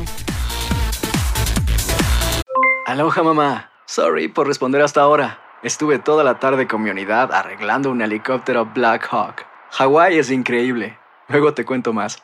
Aloha 2.85 3.23
mamá. 3.23 3.71
Sorry 3.87 4.27
por 4.27 4.47
responder 4.47 4.81
hasta 4.83 5.01
ahora. 5.01 5.39
Estuve 5.63 5.97
toda 5.97 6.23
la 6.23 6.39
tarde 6.39 6.67
con 6.67 6.83
mi 6.83 6.91
unidad 6.91 7.33
arreglando 7.33 7.89
un 7.89 8.01
helicóptero 8.01 8.69
Black 8.75 9.07
Hawk. 9.11 9.43
Hawái 9.71 10.19
es 10.19 10.29
increíble. 10.29 10.99
Luego 11.27 11.55
te 11.55 11.65
cuento 11.65 11.91
más. 11.91 12.21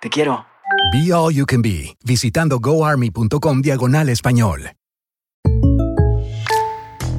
Te 0.00 0.10
quiero. 0.10 0.46
Be 0.92 1.12
All 1.12 1.32
You 1.32 1.46
Can 1.46 1.62
Be, 1.62 1.96
visitando 2.04 2.58
goarmy.com 2.58 3.62
diagonal 3.62 4.08
español. 4.08 4.72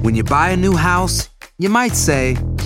When 0.04 0.16
you 0.16 0.24
buy 0.24 0.52
a 0.52 0.58
new 0.58 0.76
house, 0.76 1.30
you 1.58 1.70
might 1.70 1.94
say, 1.94 2.36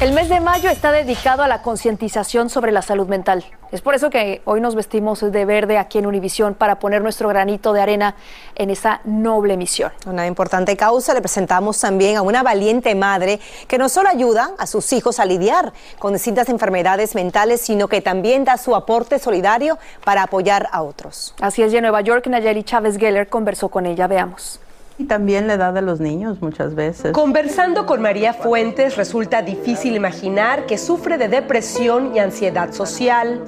El 0.00 0.12
mes 0.12 0.28
de 0.28 0.38
mayo 0.38 0.70
está 0.70 0.92
dedicado 0.92 1.42
a 1.42 1.48
la 1.48 1.60
concientización 1.60 2.50
sobre 2.50 2.70
la 2.70 2.82
salud 2.82 3.08
mental. 3.08 3.44
Es 3.72 3.80
por 3.80 3.96
eso 3.96 4.10
que 4.10 4.42
hoy 4.44 4.60
nos 4.60 4.76
vestimos 4.76 5.20
de 5.20 5.44
verde 5.44 5.76
aquí 5.76 5.98
en 5.98 6.06
Univisión 6.06 6.54
para 6.54 6.78
poner 6.78 7.02
nuestro 7.02 7.28
granito 7.28 7.72
de 7.72 7.80
arena 7.80 8.14
en 8.54 8.70
esa 8.70 9.00
noble 9.02 9.56
misión. 9.56 9.90
Una 10.06 10.28
importante 10.28 10.76
causa 10.76 11.14
le 11.14 11.20
presentamos 11.20 11.80
también 11.80 12.16
a 12.16 12.22
una 12.22 12.44
valiente 12.44 12.94
madre 12.94 13.40
que 13.66 13.76
no 13.76 13.88
solo 13.88 14.08
ayuda 14.08 14.52
a 14.56 14.68
sus 14.68 14.92
hijos 14.92 15.18
a 15.18 15.24
lidiar 15.24 15.72
con 15.98 16.12
distintas 16.12 16.48
enfermedades 16.48 17.16
mentales, 17.16 17.60
sino 17.60 17.88
que 17.88 18.00
también 18.00 18.44
da 18.44 18.56
su 18.56 18.76
aporte 18.76 19.18
solidario 19.18 19.78
para 20.04 20.22
apoyar 20.22 20.68
a 20.70 20.82
otros. 20.82 21.34
Así 21.40 21.64
es, 21.64 21.72
de 21.72 21.80
Nueva 21.80 22.02
York, 22.02 22.28
Nayeli 22.28 22.62
Chávez 22.62 22.98
Geller 22.98 23.28
conversó 23.28 23.68
con 23.68 23.84
ella. 23.84 24.06
Veamos. 24.06 24.60
Y 24.98 25.04
también 25.04 25.46
la 25.46 25.54
edad 25.54 25.72
de 25.72 25.80
los 25.80 26.00
niños 26.00 26.42
muchas 26.42 26.74
veces. 26.74 27.12
Conversando 27.12 27.86
con 27.86 28.02
María 28.02 28.34
Fuentes 28.34 28.96
resulta 28.96 29.42
difícil 29.42 29.94
imaginar 29.94 30.66
que 30.66 30.76
sufre 30.76 31.16
de 31.16 31.28
depresión 31.28 32.14
y 32.16 32.18
ansiedad 32.18 32.72
social. 32.72 33.44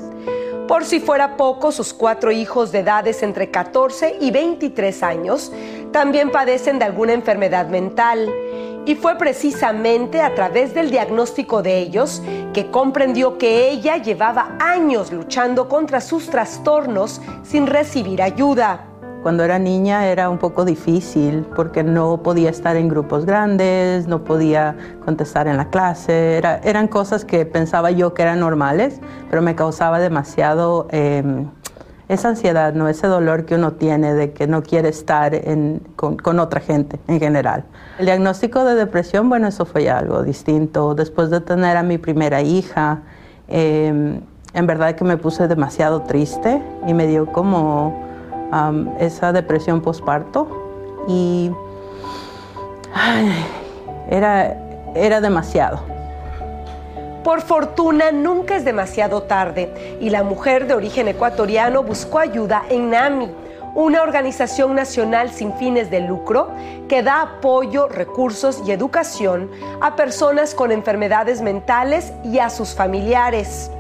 Por 0.69 0.85
si 0.85 1.01
fuera 1.01 1.37
poco, 1.37 1.73
sus 1.73 1.93
cuatro 1.93 2.31
hijos 2.31 2.71
de 2.71 2.79
edades 2.79 3.25
entre 3.25 3.51
14 3.51 4.19
y 4.21 4.31
23 4.31 5.03
años 5.03 5.53
también 5.91 6.31
padecen 6.31 6.79
de 6.79 6.85
alguna 6.85 7.13
enfermedad 7.13 7.67
mental. 7.67 8.33
Y 8.87 8.95
fue 8.95 9.19
precisamente 9.19 10.21
a 10.21 10.33
través 10.37 10.73
del 10.73 10.93
diagnóstico 10.93 11.63
de 11.63 11.79
ellos 11.79 12.23
que 12.55 12.71
comprendió 12.71 13.37
que 13.37 13.69
ella 13.69 13.97
llevaba 13.97 14.57
años 14.61 15.13
luchando 15.13 15.69
contra 15.69 16.01
sus 16.01 16.31
trastornos 16.31 17.21
sin 17.43 17.67
recibir 17.67 18.23
ayuda. 18.23 18.90
Cuando 19.23 19.45
era 19.45 19.59
niña 19.59 20.07
era 20.07 20.31
un 20.31 20.39
poco 20.39 20.65
difícil 20.65 21.47
porque 21.55 21.83
no 21.83 22.23
podía 22.23 22.49
estar 22.49 22.77
en 22.77 22.89
grupos 22.89 23.27
grandes, 23.27 24.07
no 24.07 24.25
podía 24.25 24.77
contestar 25.05 25.47
en 25.47 25.59
la 25.59 25.69
clase, 25.69 26.41
eran 26.65 26.89
cosas 26.89 27.27
que 27.27 27.45
pensaba 27.45 27.91
yo 27.91 28.15
que 28.15 28.23
eran 28.23 28.41
normales, 28.41 28.99
pero 29.29 29.43
me 29.43 29.55
causaba 29.55 29.99
demasiado 29.99 30.89
em, 30.91 31.49
esa 32.09 32.31
ansiedad, 32.31 32.73
no 32.73 32.89
ese 32.89 33.09
dolor 33.09 33.45
que 33.45 33.57
uno 33.57 33.73
tiene 33.73 34.15
de 34.15 34.33
que 34.33 34.47
no 34.47 34.63
quiere 34.63 34.89
estar 34.89 35.39
con, 35.97 36.39
otra 36.39 36.61
gente 36.61 36.99
en 37.07 37.21
general. 37.21 37.65
El 37.99 38.07
diagnóstico 38.07 38.65
de 38.65 38.75
depresión, 38.75 39.29
bueno, 39.29 39.49
eso 39.49 39.67
fue 39.67 39.91
algo 39.91 40.23
distinto. 40.23 40.95
Después 40.95 41.29
de 41.29 41.43
tener 41.43 41.77
a 41.77 41.83
mi 41.83 41.99
primera 41.99 42.41
hija, 42.41 43.03
em, 43.49 44.23
en 44.55 44.67
verdad 44.67 44.95
que 44.95 45.05
me 45.05 45.19
puse 45.19 45.47
demasiado 45.47 46.03
triste 46.03 46.63
y 46.87 46.95
me 46.95 47.07
dio 47.07 47.27
como 47.27 48.10
esa 48.99 49.33
depresión 49.33 49.81
postparto 49.81 50.49
y 51.09 51.51
era, 54.11 54.57
era 54.95 55.21
demasiado. 55.21 55.81
Por 57.25 57.43
fortuna, 57.43 58.13
nunca 58.13 58.57
es 58.57 58.65
demasiado 58.65 59.23
tarde 59.25 59.99
y 60.01 60.11
la 60.11 60.23
mujer 60.23 60.67
de 60.67 60.75
origen 60.75 61.07
ecuatoriano 61.07 61.83
buscó 61.83 62.19
ayuda 62.19 62.63
en 62.71 62.91
NAMI, 62.91 63.31
una 63.75 64.03
organización 64.03 64.75
nacional 64.75 65.31
sin 65.31 65.53
fines 65.55 65.91
de 65.91 66.01
lucro 66.01 66.51
que 66.89 67.03
da 67.03 67.23
apoyo, 67.23 67.89
recursos 67.89 68.63
y 68.67 68.73
educación 68.73 69.51
a 69.81 69.97
personas 69.97 70.55
con 70.55 70.73
enfermedades 70.73 71.41
mentales 71.41 72.13
y 72.25 72.39
a 72.39 72.51
sus 72.51 72.75
familiares. 72.75 73.71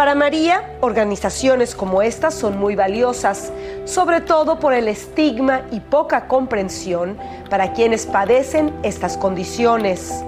Para 0.00 0.14
María, 0.14 0.62
organizaciones 0.80 1.74
como 1.74 2.00
estas 2.00 2.32
son 2.32 2.58
muy 2.58 2.74
valiosas, 2.74 3.52
sobre 3.84 4.22
todo 4.22 4.58
por 4.58 4.72
el 4.72 4.88
estigma 4.88 5.60
y 5.70 5.80
poca 5.80 6.26
comprensión 6.26 7.18
para 7.50 7.74
quienes 7.74 8.06
padecen 8.06 8.72
estas 8.82 9.18
condiciones. 9.18 10.24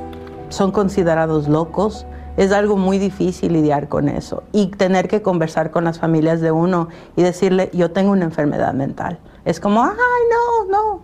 Son 0.50 0.72
considerados 0.72 1.48
locos, 1.48 2.04
es 2.36 2.52
algo 2.52 2.76
muy 2.76 2.98
difícil 2.98 3.54
lidiar 3.54 3.88
con 3.88 4.10
eso 4.10 4.42
y 4.52 4.66
tener 4.66 5.08
que 5.08 5.22
conversar 5.22 5.70
con 5.70 5.84
las 5.84 5.98
familias 5.98 6.42
de 6.42 6.52
uno 6.52 6.88
y 7.16 7.22
decirle, 7.22 7.70
yo 7.72 7.92
tengo 7.92 8.12
una 8.12 8.24
enfermedad 8.24 8.74
mental. 8.74 9.20
Es 9.46 9.58
como, 9.58 9.82
ay, 9.82 9.90
no, 10.30 10.70
no, 10.70 11.00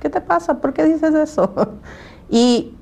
¿qué 0.00 0.08
te 0.08 0.22
pasa? 0.22 0.58
¿Por 0.58 0.72
qué 0.72 0.84
dices 0.84 1.14
eso? 1.14 1.52
Y 2.28 2.75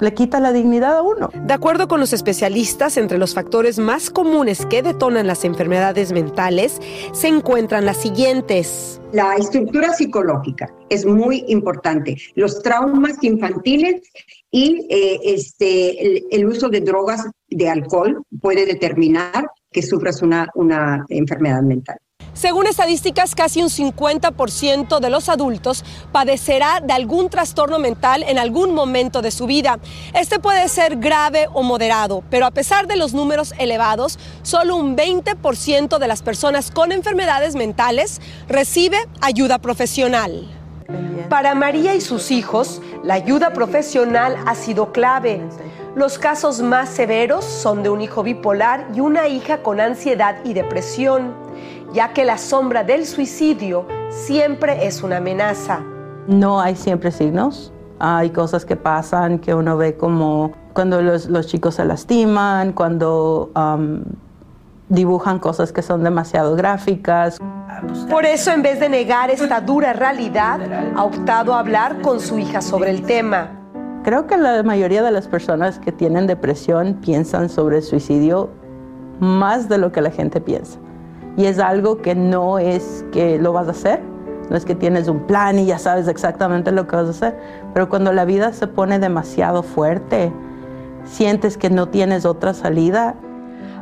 le 0.00 0.14
quita 0.14 0.40
la 0.40 0.52
dignidad 0.52 0.96
a 0.96 1.02
uno. 1.02 1.30
De 1.34 1.54
acuerdo 1.54 1.88
con 1.88 2.00
los 2.00 2.12
especialistas, 2.12 2.96
entre 2.96 3.18
los 3.18 3.34
factores 3.34 3.78
más 3.78 4.10
comunes 4.10 4.66
que 4.66 4.82
detonan 4.82 5.26
las 5.26 5.44
enfermedades 5.44 6.12
mentales 6.12 6.80
se 7.12 7.28
encuentran 7.28 7.84
las 7.84 7.98
siguientes. 7.98 9.00
La 9.12 9.34
estructura 9.36 9.92
psicológica 9.92 10.72
es 10.88 11.04
muy 11.04 11.44
importante. 11.48 12.16
Los 12.34 12.62
traumas 12.62 13.22
infantiles 13.22 14.02
y 14.50 14.86
eh, 14.90 15.18
este, 15.24 16.34
el, 16.34 16.46
uso 16.46 16.68
de 16.68 16.80
drogas, 16.80 17.26
de 17.48 17.68
alcohol, 17.68 18.22
puede 18.40 18.66
determinar 18.66 19.46
que 19.70 19.82
sufras 19.82 20.22
una, 20.22 20.48
una 20.54 21.04
enfermedad 21.08 21.62
mental. 21.62 21.98
Según 22.40 22.66
estadísticas, 22.66 23.34
casi 23.34 23.60
un 23.60 23.68
50% 23.68 24.98
de 24.98 25.10
los 25.10 25.28
adultos 25.28 25.84
padecerá 26.10 26.80
de 26.82 26.94
algún 26.94 27.28
trastorno 27.28 27.78
mental 27.78 28.24
en 28.26 28.38
algún 28.38 28.72
momento 28.72 29.20
de 29.20 29.30
su 29.30 29.46
vida. 29.46 29.78
Este 30.14 30.38
puede 30.38 30.66
ser 30.70 30.96
grave 30.96 31.48
o 31.52 31.62
moderado, 31.62 32.24
pero 32.30 32.46
a 32.46 32.50
pesar 32.50 32.86
de 32.86 32.96
los 32.96 33.12
números 33.12 33.52
elevados, 33.58 34.18
solo 34.40 34.76
un 34.76 34.96
20% 34.96 35.98
de 35.98 36.08
las 36.08 36.22
personas 36.22 36.70
con 36.70 36.92
enfermedades 36.92 37.56
mentales 37.56 38.22
recibe 38.48 38.96
ayuda 39.20 39.58
profesional. 39.58 40.48
Para 41.28 41.54
María 41.54 41.94
y 41.94 42.00
sus 42.00 42.30
hijos, 42.30 42.80
la 43.04 43.12
ayuda 43.12 43.52
profesional 43.52 44.38
ha 44.46 44.54
sido 44.54 44.92
clave. 44.92 45.42
Los 45.94 46.18
casos 46.18 46.62
más 46.62 46.88
severos 46.88 47.44
son 47.44 47.82
de 47.82 47.90
un 47.90 48.00
hijo 48.00 48.22
bipolar 48.22 48.88
y 48.94 49.00
una 49.00 49.28
hija 49.28 49.62
con 49.62 49.78
ansiedad 49.78 50.38
y 50.42 50.54
depresión 50.54 51.50
ya 51.92 52.12
que 52.12 52.24
la 52.24 52.38
sombra 52.38 52.84
del 52.84 53.06
suicidio 53.06 53.86
siempre 54.10 54.86
es 54.86 55.02
una 55.02 55.16
amenaza. 55.18 55.80
No 56.26 56.60
hay 56.60 56.76
siempre 56.76 57.10
signos, 57.10 57.72
hay 57.98 58.30
cosas 58.30 58.64
que 58.64 58.76
pasan 58.76 59.38
que 59.38 59.54
uno 59.54 59.76
ve 59.76 59.96
como 59.96 60.52
cuando 60.72 61.02
los, 61.02 61.46
chicos 61.46 61.76
se 61.76 61.84
lastiman, 61.84 62.72
cuando 62.72 63.50
um, 63.56 64.02
dibujan 64.88 65.38
cosas 65.38 65.72
que 65.72 65.82
son 65.82 66.04
demasiado 66.04 66.54
gráficas. 66.54 67.38
Por 68.08 68.24
eso, 68.24 68.52
en 68.52 68.62
vez 68.62 68.78
de 68.78 68.88
negar 68.88 69.30
esta 69.30 69.60
dura 69.60 69.92
realidad, 69.92 70.60
ha 70.94 71.04
optado 71.04 71.54
a 71.54 71.60
hablar 71.60 72.00
con 72.02 72.20
su 72.20 72.38
hija 72.38 72.60
sobre 72.60 72.90
el 72.90 73.02
tema. 73.02 73.56
Creo 74.04 74.26
que 74.26 74.36
la 74.36 74.62
mayoría 74.62 75.02
de 75.02 75.10
las 75.10 75.28
personas 75.28 75.78
que 75.78 75.92
tienen 75.92 76.26
depresión 76.26 76.94
piensan 76.94 77.48
sobre 77.48 77.78
el 77.78 77.82
suicidio 77.82 78.50
más 79.18 79.68
de 79.68 79.78
lo 79.78 79.92
que 79.92 80.00
la 80.00 80.10
gente 80.10 80.40
piensa 80.40 80.78
y 81.36 81.46
es 81.46 81.58
algo 81.58 81.98
que 81.98 82.14
no 82.14 82.58
es 82.58 83.04
que 83.12 83.38
lo 83.38 83.52
vas 83.52 83.68
a 83.68 83.70
hacer, 83.72 84.00
no 84.48 84.56
es 84.56 84.64
que 84.64 84.74
tienes 84.74 85.08
un 85.08 85.20
plan 85.20 85.58
y 85.58 85.66
ya 85.66 85.78
sabes 85.78 86.08
exactamente 86.08 86.72
lo 86.72 86.86
que 86.86 86.96
vas 86.96 87.06
a 87.06 87.10
hacer, 87.10 87.38
pero 87.72 87.88
cuando 87.88 88.12
la 88.12 88.24
vida 88.24 88.52
se 88.52 88.66
pone 88.66 88.98
demasiado 88.98 89.62
fuerte, 89.62 90.32
sientes 91.04 91.56
que 91.56 91.70
no 91.70 91.88
tienes 91.88 92.24
otra 92.24 92.52
salida. 92.52 93.14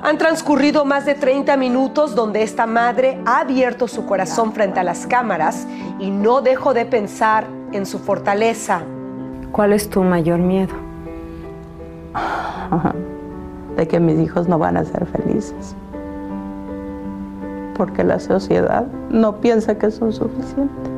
Han 0.03 0.19
transcurrido 0.19 0.85
más 0.85 1.07
de 1.07 1.15
30 1.15 1.57
minutos 1.57 2.15
donde 2.15 2.43
esta 2.43 2.67
madre 2.67 3.21
ha 3.27 3.41
abierto 3.41 3.89
su 3.89 4.07
corazón 4.07 4.53
frente 4.53 4.79
a 4.79 4.85
las 4.85 5.07
cámaras 5.07 5.67
y 5.99 6.11
no 6.11 6.41
dejo 6.43 6.75
de 6.75 6.85
pensar 6.85 7.47
en 7.73 7.85
su 7.85 7.99
fortaleza. 7.99 8.83
¿Cuál 9.51 9.73
es 9.73 9.89
tu 9.91 10.05
mayor 10.05 10.39
miedo? 10.39 10.75
De 13.77 13.87
que 13.87 14.01
mis 14.01 14.19
hijos 14.19 14.49
no 14.49 14.59
van 14.59 14.77
a 14.77 14.85
ser 14.85 15.07
felices 15.07 15.77
porque 17.79 18.03
la 18.03 18.19
sociedad 18.19 18.87
no 19.09 19.41
piensa 19.41 19.79
que 19.79 19.91
son 19.93 20.13
suficientes. 20.13 20.91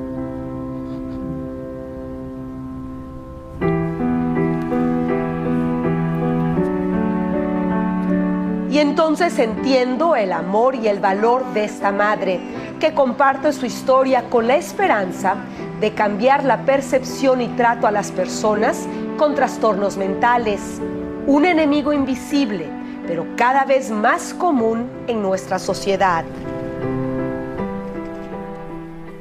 Y 8.71 8.79
entonces 8.79 9.39
entiendo 9.39 10.17
el 10.17 10.33
amor 10.33 10.75
y 10.75 10.89
el 10.89 11.01
valor 11.01 11.45
de 11.53 11.65
esta 11.65 11.93
madre 11.93 12.41
que 12.81 12.95
comparte 12.95 13.53
su 13.53 13.67
historia 13.67 14.31
con 14.31 14.47
la 14.47 14.57
esperanza 14.57 15.35
de 15.81 15.93
cambiar 15.93 16.45
la 16.45 16.65
percepción 16.65 17.43
y 17.43 17.49
trato 17.49 17.87
a 17.87 17.91
las 17.91 18.11
personas 18.11 18.87
con 19.19 19.35
trastornos 19.35 19.99
mentales, 19.99 20.81
un 21.27 21.45
enemigo 21.45 21.93
invisible, 21.93 22.69
pero 23.07 23.27
cada 23.37 23.67
vez 23.67 23.91
más 23.91 24.33
común 24.33 24.89
en 25.09 25.21
nuestra 25.21 25.59
sociedad. 25.59 26.25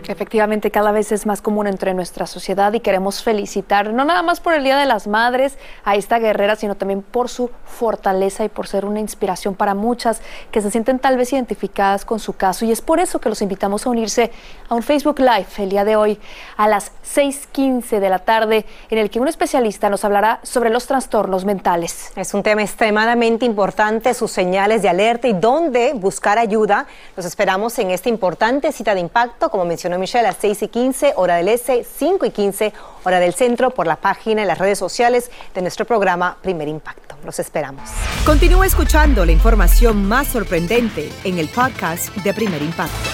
Efectivamente, 0.09 0.71
cada 0.71 0.91
vez 0.91 1.11
es 1.11 1.27
más 1.27 1.39
común 1.39 1.67
entre 1.67 1.93
nuestra 1.93 2.25
sociedad 2.25 2.73
y 2.73 2.79
queremos 2.79 3.21
felicitar, 3.21 3.93
no 3.93 4.03
nada 4.05 4.23
más 4.23 4.39
por 4.39 4.55
el 4.55 4.63
Día 4.63 4.75
de 4.75 4.87
las 4.87 5.05
Madres 5.05 5.55
a 5.85 5.93
esta 5.95 6.17
guerrera, 6.17 6.55
sino 6.55 6.73
también 6.73 7.03
por 7.03 7.29
su 7.29 7.51
fortaleza 7.63 8.43
y 8.43 8.49
por 8.49 8.65
ser 8.65 8.85
una 8.85 8.99
inspiración 8.99 9.53
para 9.53 9.75
muchas 9.75 10.23
que 10.49 10.61
se 10.61 10.71
sienten 10.71 10.97
tal 10.97 11.15
vez 11.15 11.31
identificadas 11.31 12.05
con 12.05 12.19
su 12.19 12.33
caso. 12.33 12.65
Y 12.65 12.71
es 12.71 12.81
por 12.81 12.99
eso 12.99 13.21
que 13.21 13.29
los 13.29 13.43
invitamos 13.43 13.85
a 13.85 13.91
unirse 13.91 14.31
a 14.67 14.73
un 14.73 14.81
Facebook 14.81 15.19
Live 15.19 15.45
el 15.59 15.69
día 15.69 15.85
de 15.85 15.95
hoy 15.95 16.19
a 16.57 16.67
las 16.67 16.91
6.15 17.03 17.99
de 17.99 18.09
la 18.09 18.17
tarde, 18.17 18.65
en 18.89 18.97
el 18.97 19.11
que 19.11 19.19
un 19.19 19.27
especialista 19.27 19.91
nos 19.91 20.03
hablará 20.05 20.39
sobre 20.41 20.71
los 20.71 20.87
trastornos 20.87 21.45
mentales. 21.45 22.13
Es 22.15 22.33
un 22.33 22.41
tema 22.41 22.63
extremadamente 22.63 23.45
importante, 23.45 24.15
sus 24.15 24.31
señales 24.31 24.81
de 24.81 24.89
alerta 24.89 25.27
y 25.27 25.33
dónde 25.33 25.93
buscar 25.93 26.39
ayuda. 26.39 26.87
Los 27.15 27.27
esperamos 27.27 27.77
en 27.77 27.91
esta 27.91 28.09
importante 28.09 28.71
cita 28.71 28.95
de 28.95 29.01
impacto, 29.01 29.51
como 29.51 29.65
mencionó 29.65 29.98
Michelle, 29.99 30.25
a 30.25 30.31
las 30.31 30.37
6 30.41 30.63
y 30.63 30.67
15, 30.67 31.13
hora 31.15 31.35
del 31.35 31.49
Este, 31.49 31.83
5 31.83 32.25
y 32.25 32.31
15, 32.31 32.73
hora 33.03 33.19
del 33.19 33.33
centro, 33.33 33.69
por 33.71 33.87
la 33.87 33.97
página 33.97 34.41
y 34.41 34.45
las 34.45 34.57
redes 34.57 34.79
sociales 34.79 35.29
de 35.53 35.61
nuestro 35.61 35.85
programa 35.85 36.37
Primer 36.41 36.67
Impacto. 36.67 37.15
Los 37.23 37.39
esperamos. 37.39 37.89
Continúa 38.25 38.65
escuchando 38.65 39.25
la 39.25 39.31
información 39.31 40.05
más 40.05 40.27
sorprendente 40.29 41.11
en 41.23 41.37
el 41.37 41.49
podcast 41.49 42.15
de 42.15 42.33
Primer 42.33 42.61
Impacto. 42.61 43.09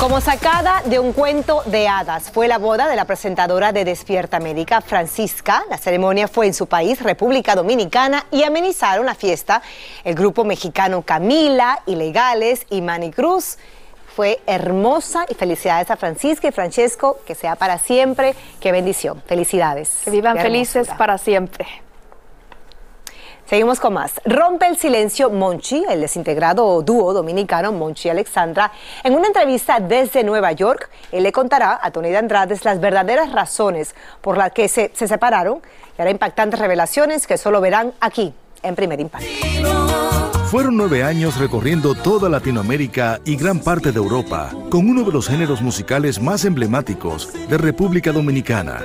Como 0.00 0.22
sacada 0.22 0.82
de 0.86 0.98
un 0.98 1.12
cuento 1.12 1.62
de 1.66 1.86
hadas, 1.86 2.30
fue 2.30 2.48
la 2.48 2.56
boda 2.56 2.88
de 2.88 2.96
la 2.96 3.04
presentadora 3.04 3.70
de 3.70 3.84
Despierta 3.84 4.38
América, 4.38 4.80
Francisca. 4.80 5.62
La 5.68 5.76
ceremonia 5.76 6.26
fue 6.26 6.46
en 6.46 6.54
su 6.54 6.66
país, 6.66 7.02
República 7.02 7.54
Dominicana, 7.54 8.24
y 8.30 8.42
amenizaron 8.42 9.04
la 9.04 9.14
fiesta 9.14 9.60
el 10.02 10.14
grupo 10.14 10.42
mexicano 10.42 11.02
Camila, 11.02 11.82
Ilegales 11.84 12.66
y 12.70 12.80
Manny 12.80 13.10
Cruz 13.10 13.58
fue 14.20 14.38
hermosa 14.46 15.24
y 15.30 15.34
felicidades 15.34 15.90
a 15.90 15.96
Francisca 15.96 16.46
y 16.46 16.52
Francesco, 16.52 17.20
que 17.24 17.34
sea 17.34 17.56
para 17.56 17.78
siempre. 17.78 18.34
Qué 18.60 18.70
bendición. 18.70 19.22
Felicidades. 19.24 20.02
Que 20.04 20.10
vivan 20.10 20.36
felices 20.36 20.90
para 20.98 21.16
siempre. 21.16 21.66
Seguimos 23.46 23.80
con 23.80 23.94
más. 23.94 24.20
Rompe 24.26 24.66
el 24.66 24.76
silencio 24.76 25.30
Monchi, 25.30 25.86
el 25.88 26.02
desintegrado 26.02 26.82
dúo 26.82 27.14
dominicano 27.14 27.72
Monchi 27.72 28.08
y 28.08 28.10
Alexandra. 28.10 28.70
En 29.04 29.14
una 29.14 29.28
entrevista 29.28 29.80
desde 29.80 30.22
Nueva 30.22 30.52
York, 30.52 30.90
él 31.12 31.22
le 31.22 31.32
contará 31.32 31.80
a 31.82 31.90
Tony 31.90 32.10
de 32.10 32.18
Andrades 32.18 32.62
las 32.66 32.78
verdaderas 32.78 33.32
razones 33.32 33.94
por 34.20 34.36
las 34.36 34.52
que 34.52 34.68
se, 34.68 34.90
se 34.92 35.08
separaron 35.08 35.62
y 35.96 36.02
hará 36.02 36.10
impactantes 36.10 36.60
revelaciones 36.60 37.26
que 37.26 37.38
solo 37.38 37.62
verán 37.62 37.94
aquí 38.00 38.34
en 38.62 38.74
Primer 38.74 39.00
Impacto. 39.00 39.26
Fueron 40.50 40.76
nueve 40.76 41.04
años 41.04 41.38
recorriendo 41.38 41.94
toda 41.94 42.28
Latinoamérica 42.28 43.20
y 43.24 43.36
gran 43.36 43.60
parte 43.60 43.92
de 43.92 43.98
Europa, 43.98 44.50
con 44.68 44.88
uno 44.88 45.04
de 45.04 45.12
los 45.12 45.28
géneros 45.28 45.62
musicales 45.62 46.20
más 46.20 46.44
emblemáticos 46.44 47.28
de 47.48 47.56
República 47.56 48.10
Dominicana, 48.10 48.80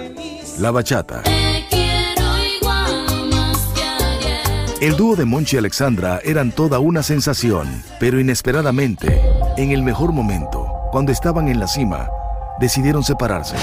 la 0.60 0.70
bachata. 0.70 1.24
El 4.80 4.96
dúo 4.96 5.16
de 5.16 5.26
Monchi 5.26 5.56
y 5.56 5.60
Alexandra 5.60 6.20
eran 6.24 6.52
toda 6.52 6.78
una 6.78 7.02
sensación, 7.02 7.84
pero 8.00 8.20
inesperadamente, 8.20 9.20
en 9.58 9.72
el 9.72 9.82
mejor 9.82 10.12
momento, 10.12 10.68
cuando 10.92 11.12
estaban 11.12 11.48
en 11.48 11.60
la 11.60 11.68
cima, 11.68 12.08
decidieron 12.60 13.04
separarse. 13.04 13.56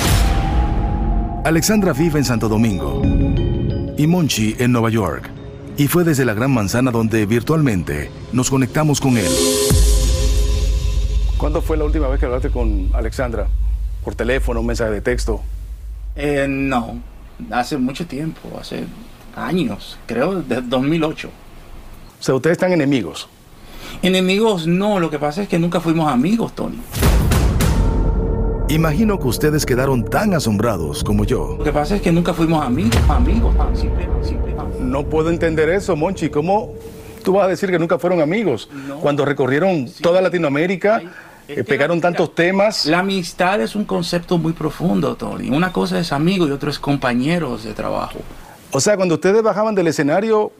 Alexandra 1.44 1.92
vive 1.92 2.18
en 2.18 2.24
Santo 2.24 2.48
Domingo 2.48 3.02
y 3.96 4.06
Monchi 4.08 4.56
en 4.58 4.72
Nueva 4.72 4.90
York. 4.90 5.41
Y 5.76 5.88
fue 5.88 6.04
desde 6.04 6.24
la 6.24 6.34
Gran 6.34 6.52
Manzana 6.52 6.90
donde 6.90 7.24
virtualmente 7.24 8.10
nos 8.32 8.50
conectamos 8.50 9.00
con 9.00 9.16
él. 9.16 9.30
¿Cuándo 11.38 11.62
fue 11.62 11.76
la 11.76 11.84
última 11.84 12.08
vez 12.08 12.20
que 12.20 12.26
hablaste 12.26 12.50
con 12.50 12.90
Alexandra? 12.92 13.48
¿Por 14.04 14.14
teléfono, 14.14 14.60
un 14.60 14.66
mensaje 14.66 14.90
de 14.92 15.00
texto? 15.00 15.40
Eh, 16.14 16.46
no, 16.48 17.00
hace 17.50 17.78
mucho 17.78 18.06
tiempo, 18.06 18.40
hace 18.60 18.84
años, 19.34 19.98
creo 20.06 20.42
desde 20.42 20.62
2008. 20.62 21.28
O 21.28 22.22
sea, 22.22 22.34
ustedes 22.34 22.56
están 22.56 22.72
enemigos. 22.72 23.28
Enemigos 24.02 24.66
no, 24.66 25.00
lo 25.00 25.10
que 25.10 25.18
pasa 25.18 25.42
es 25.42 25.48
que 25.48 25.58
nunca 25.58 25.80
fuimos 25.80 26.12
amigos, 26.12 26.54
Tony. 26.54 26.78
Imagino 28.68 29.18
que 29.18 29.26
ustedes 29.26 29.66
quedaron 29.66 30.04
tan 30.04 30.34
asombrados 30.34 31.02
como 31.02 31.24
yo. 31.24 31.56
Lo 31.58 31.64
que 31.64 31.72
pasa 31.72 31.96
es 31.96 32.02
que 32.02 32.12
nunca 32.12 32.32
fuimos 32.34 32.64
amigos, 32.64 32.96
amigos, 33.08 33.54
simple, 33.74 34.08
simple. 34.22 34.52
No 34.82 35.04
puedo 35.04 35.30
entender 35.30 35.68
eso, 35.70 35.96
Monchi. 35.96 36.28
¿Cómo 36.28 36.74
tú 37.22 37.34
vas 37.34 37.46
a 37.46 37.48
decir 37.48 37.70
que 37.70 37.78
nunca 37.78 37.98
fueron 37.98 38.20
amigos? 38.20 38.68
Cuando 39.00 39.24
recorrieron 39.24 39.88
toda 40.00 40.20
Latinoamérica, 40.20 41.02
eh, 41.48 41.64
pegaron 41.64 42.00
tantos 42.00 42.34
temas. 42.34 42.86
La 42.86 43.00
amistad 43.00 43.60
es 43.60 43.74
un 43.74 43.84
concepto 43.84 44.38
muy 44.38 44.52
profundo, 44.52 45.16
Tony. 45.16 45.50
Una 45.50 45.72
cosa 45.72 45.98
es 45.98 46.12
amigo 46.12 46.46
y 46.46 46.50
otro 46.50 46.70
es 46.70 46.78
compañeros 46.78 47.64
de 47.64 47.72
trabajo. 47.72 48.18
O 48.70 48.80
sea, 48.80 48.96
cuando 48.96 49.16
ustedes 49.16 49.42
bajaban 49.42 49.74
del 49.74 49.88
escenario, 49.88 50.52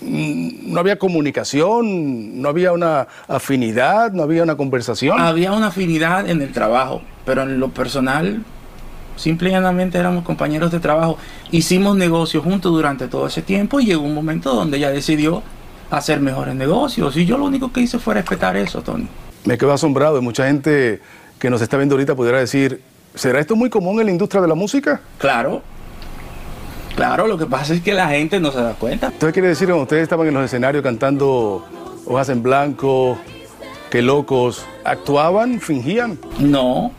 mm, 0.00 0.72
no 0.72 0.80
había 0.80 0.98
comunicación, 0.98 2.40
no 2.40 2.48
había 2.48 2.72
una 2.72 3.08
afinidad, 3.28 4.12
no 4.12 4.22
había 4.22 4.42
una 4.42 4.56
conversación. 4.56 5.20
Había 5.20 5.52
una 5.52 5.68
afinidad 5.68 6.28
en 6.28 6.40
el 6.40 6.52
trabajo, 6.52 7.02
pero 7.24 7.42
en 7.42 7.60
lo 7.60 7.68
personal, 7.70 8.44
simple 9.16 9.48
y 9.48 9.52
llanamente 9.52 9.98
éramos 9.98 10.24
compañeros 10.24 10.70
de 10.70 10.80
trabajo. 10.80 11.18
Hicimos 11.50 11.96
negocios 11.96 12.44
juntos 12.44 12.72
durante 12.72 13.08
todo 13.08 13.26
ese 13.26 13.42
tiempo 13.42 13.80
y 13.80 13.86
llegó 13.86 14.02
un 14.02 14.14
momento 14.14 14.54
donde 14.54 14.76
ella 14.78 14.90
decidió 14.90 15.42
hacer 15.90 16.20
mejores 16.20 16.54
negocios. 16.54 17.16
Y 17.16 17.26
yo 17.26 17.38
lo 17.38 17.44
único 17.44 17.72
que 17.72 17.80
hice 17.80 17.98
fue 17.98 18.14
respetar 18.14 18.56
eso, 18.56 18.82
Tony. 18.82 19.08
Me 19.44 19.58
quedo 19.58 19.72
asombrado 19.72 20.18
y 20.18 20.20
mucha 20.20 20.46
gente 20.46 21.00
que 21.38 21.50
nos 21.50 21.60
está 21.60 21.76
viendo 21.76 21.94
ahorita 21.94 22.14
pudiera 22.14 22.38
decir, 22.38 22.80
¿será 23.14 23.40
esto 23.40 23.56
muy 23.56 23.70
común 23.70 24.00
en 24.00 24.06
la 24.06 24.12
industria 24.12 24.40
de 24.42 24.48
la 24.48 24.54
música? 24.54 25.00
Claro, 25.18 25.62
Claro, 26.96 27.26
lo 27.26 27.36
que 27.36 27.44
pasa 27.44 27.74
es 27.74 27.82
que 27.82 27.92
la 27.92 28.08
gente 28.08 28.40
no 28.40 28.50
se 28.50 28.58
da 28.58 28.72
cuenta. 28.72 29.08
Entonces 29.08 29.34
quiere 29.34 29.48
decir 29.48 29.66
que 29.66 29.74
ustedes 29.74 30.02
estaban 30.02 30.26
en 30.28 30.32
los 30.32 30.46
escenarios 30.46 30.82
cantando 30.82 31.62
hojas 32.06 32.30
en 32.30 32.42
blanco, 32.42 33.18
qué 33.90 34.00
locos, 34.00 34.64
¿actuaban, 34.82 35.60
fingían? 35.60 36.18
No, 36.38 36.92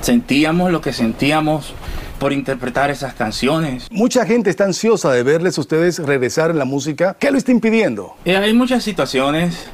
sentíamos 0.00 0.70
lo 0.70 0.80
que 0.80 0.92
sentíamos 0.92 1.74
por 2.18 2.32
interpretar 2.32 2.90
esas 2.90 3.14
canciones. 3.14 3.88
Mucha 3.90 4.26
gente 4.26 4.50
está 4.50 4.64
ansiosa 4.64 5.10
de 5.10 5.22
verles 5.22 5.56
ustedes 5.58 5.98
regresar 5.98 6.50
en 6.50 6.58
la 6.58 6.66
música. 6.66 7.16
¿Qué 7.18 7.30
lo 7.30 7.38
está 7.38 7.50
impidiendo? 7.50 8.14
Eh, 8.24 8.36
hay 8.36 8.52
muchas 8.52 8.84
situaciones. 8.84 9.68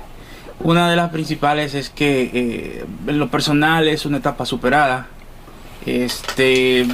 Una 0.60 0.88
de 0.88 0.96
las 0.96 1.10
principales 1.10 1.74
es 1.74 1.90
que 1.90 2.30
eh, 2.32 2.84
en 3.06 3.18
lo 3.18 3.28
personal 3.30 3.88
es 3.88 4.06
una 4.06 4.18
etapa 4.18 4.46
superada. 4.46 5.08
Este, 5.84 6.86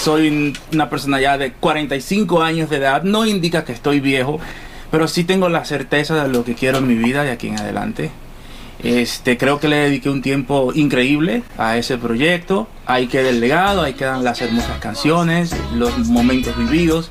soy 0.00 0.54
una 0.72 0.90
persona 0.90 1.20
ya 1.20 1.38
de 1.38 1.52
45 1.52 2.42
años 2.42 2.70
de 2.70 2.78
edad, 2.78 3.02
no 3.02 3.26
indica 3.26 3.64
que 3.64 3.72
estoy 3.72 4.00
viejo, 4.00 4.40
pero 4.90 5.06
sí 5.06 5.24
tengo 5.24 5.48
la 5.48 5.64
certeza 5.64 6.24
de 6.24 6.32
lo 6.32 6.44
que 6.44 6.54
quiero 6.54 6.78
en 6.78 6.88
mi 6.88 6.94
vida 6.94 7.22
de 7.22 7.30
aquí 7.30 7.48
en 7.48 7.58
adelante. 7.58 8.10
Este, 8.82 9.38
creo 9.38 9.60
que 9.60 9.68
le 9.68 9.76
dediqué 9.76 10.10
un 10.10 10.22
tiempo 10.22 10.72
increíble 10.74 11.42
a 11.56 11.76
ese 11.76 11.96
proyecto. 11.96 12.68
Ahí 12.86 13.06
queda 13.06 13.30
el 13.30 13.40
legado, 13.40 13.82
ahí 13.82 13.94
quedan 13.94 14.24
las 14.24 14.40
hermosas 14.42 14.78
canciones, 14.80 15.56
los 15.74 15.96
momentos 15.98 16.56
vividos 16.58 17.10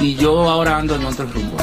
y 0.00 0.14
yo 0.14 0.48
ahora 0.48 0.78
ando 0.78 0.96
en 0.96 1.04
otro 1.04 1.26
rumbo. 1.26 1.56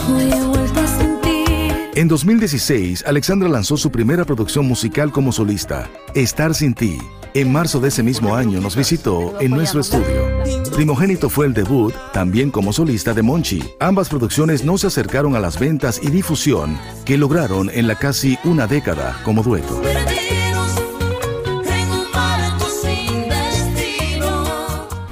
En 1.96 2.08
2016, 2.08 3.04
Alexandra 3.08 3.50
lanzó 3.50 3.76
su 3.76 3.92
primera 3.92 4.24
producción 4.24 4.68
musical 4.68 5.12
como 5.12 5.32
solista, 5.32 5.90
Estar 6.14 6.54
sin 6.54 6.76
ti. 6.76 7.00
En 7.38 7.52
marzo 7.52 7.80
de 7.80 7.90
ese 7.90 8.02
mismo 8.02 8.36
año 8.36 8.60
nos 8.60 8.76
visitó 8.76 9.40
en 9.40 9.52
nuestro 9.52 9.82
estudio. 9.82 10.42
Primogénito 10.74 11.30
fue 11.30 11.46
el 11.46 11.54
debut, 11.54 11.94
también 12.12 12.50
como 12.50 12.74
solista 12.74 13.14
de 13.14 13.22
Monchi. 13.22 13.62
Ambas 13.80 14.10
producciones 14.10 14.66
no 14.66 14.76
se 14.80 14.88
acercaron 14.88 15.36
a 15.36 15.40
las 15.40 15.60
ventas 15.60 16.00
y 16.02 16.10
difusión 16.10 16.80
que 17.06 17.16
lograron 17.16 17.70
en 17.70 17.86
la 17.86 17.94
casi 17.94 18.40
una 18.44 18.66
década 18.66 19.22
como 19.24 19.44
dueto. 19.44 19.80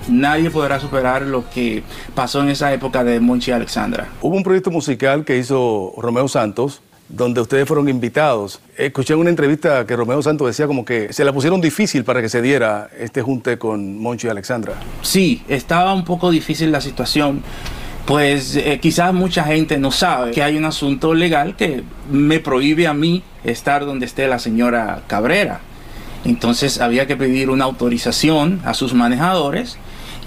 Nadie 0.10 0.50
podrá 0.50 0.80
superar 0.80 1.22
lo 1.22 1.48
que 1.48 1.84
pasó 2.16 2.42
en 2.42 2.50
esa 2.50 2.74
época 2.74 3.04
de 3.04 3.20
Monchi 3.20 3.52
y 3.52 3.54
Alexandra. 3.54 4.08
Hubo 4.20 4.36
un 4.36 4.42
proyecto 4.42 4.72
musical 4.72 5.26
que 5.26 5.38
hizo 5.38 5.94
Romeo 5.96 6.28
Santos, 6.28 6.82
donde 7.10 7.42
ustedes 7.42 7.68
fueron 7.68 7.88
invitados. 7.88 8.60
Escuché 8.78 9.14
en 9.14 9.20
una 9.20 9.30
entrevista 9.30 9.86
que 9.86 9.96
Romeo 9.96 10.22
Santos 10.22 10.48
decía 10.48 10.68
como 10.68 10.86
que 10.86 11.14
se 11.14 11.24
la 11.24 11.32
pusieron 11.34 11.62
difícil 11.62 12.04
para 12.04 12.22
que 12.22 12.30
se 12.30 12.42
diera 12.42 12.90
este 12.98 13.22
junte 13.22 13.58
con 13.58 14.00
Monchi 14.00 14.28
y 14.28 14.30
Alexandra. 14.30 14.74
Sí, 15.02 15.44
estaba 15.48 15.94
un 15.94 16.04
poco 16.04 16.32
difícil 16.32 16.72
la 16.72 16.82
situación. 16.82 17.44
Pues 18.06 18.56
eh, 18.56 18.80
quizás 18.80 19.14
mucha 19.14 19.44
gente 19.44 19.80
no 19.80 19.90
sabe 19.92 20.32
que 20.32 20.44
hay 20.44 20.58
un 20.58 20.66
asunto 20.66 21.16
legal 21.16 21.56
que 21.56 21.84
me 22.12 22.40
prohíbe 22.40 22.86
a 22.86 22.94
mí 22.94 23.24
estar 23.44 23.84
donde 23.86 24.06
esté 24.06 24.28
la 24.28 24.38
señora 24.38 25.02
Cabrera. 25.08 25.62
Entonces 26.24 26.82
había 26.82 27.08
que 27.08 27.16
pedir 27.16 27.50
una 27.50 27.66
autorización 27.66 28.62
a 28.64 28.76
sus 28.76 28.94
manejadores 28.94 29.78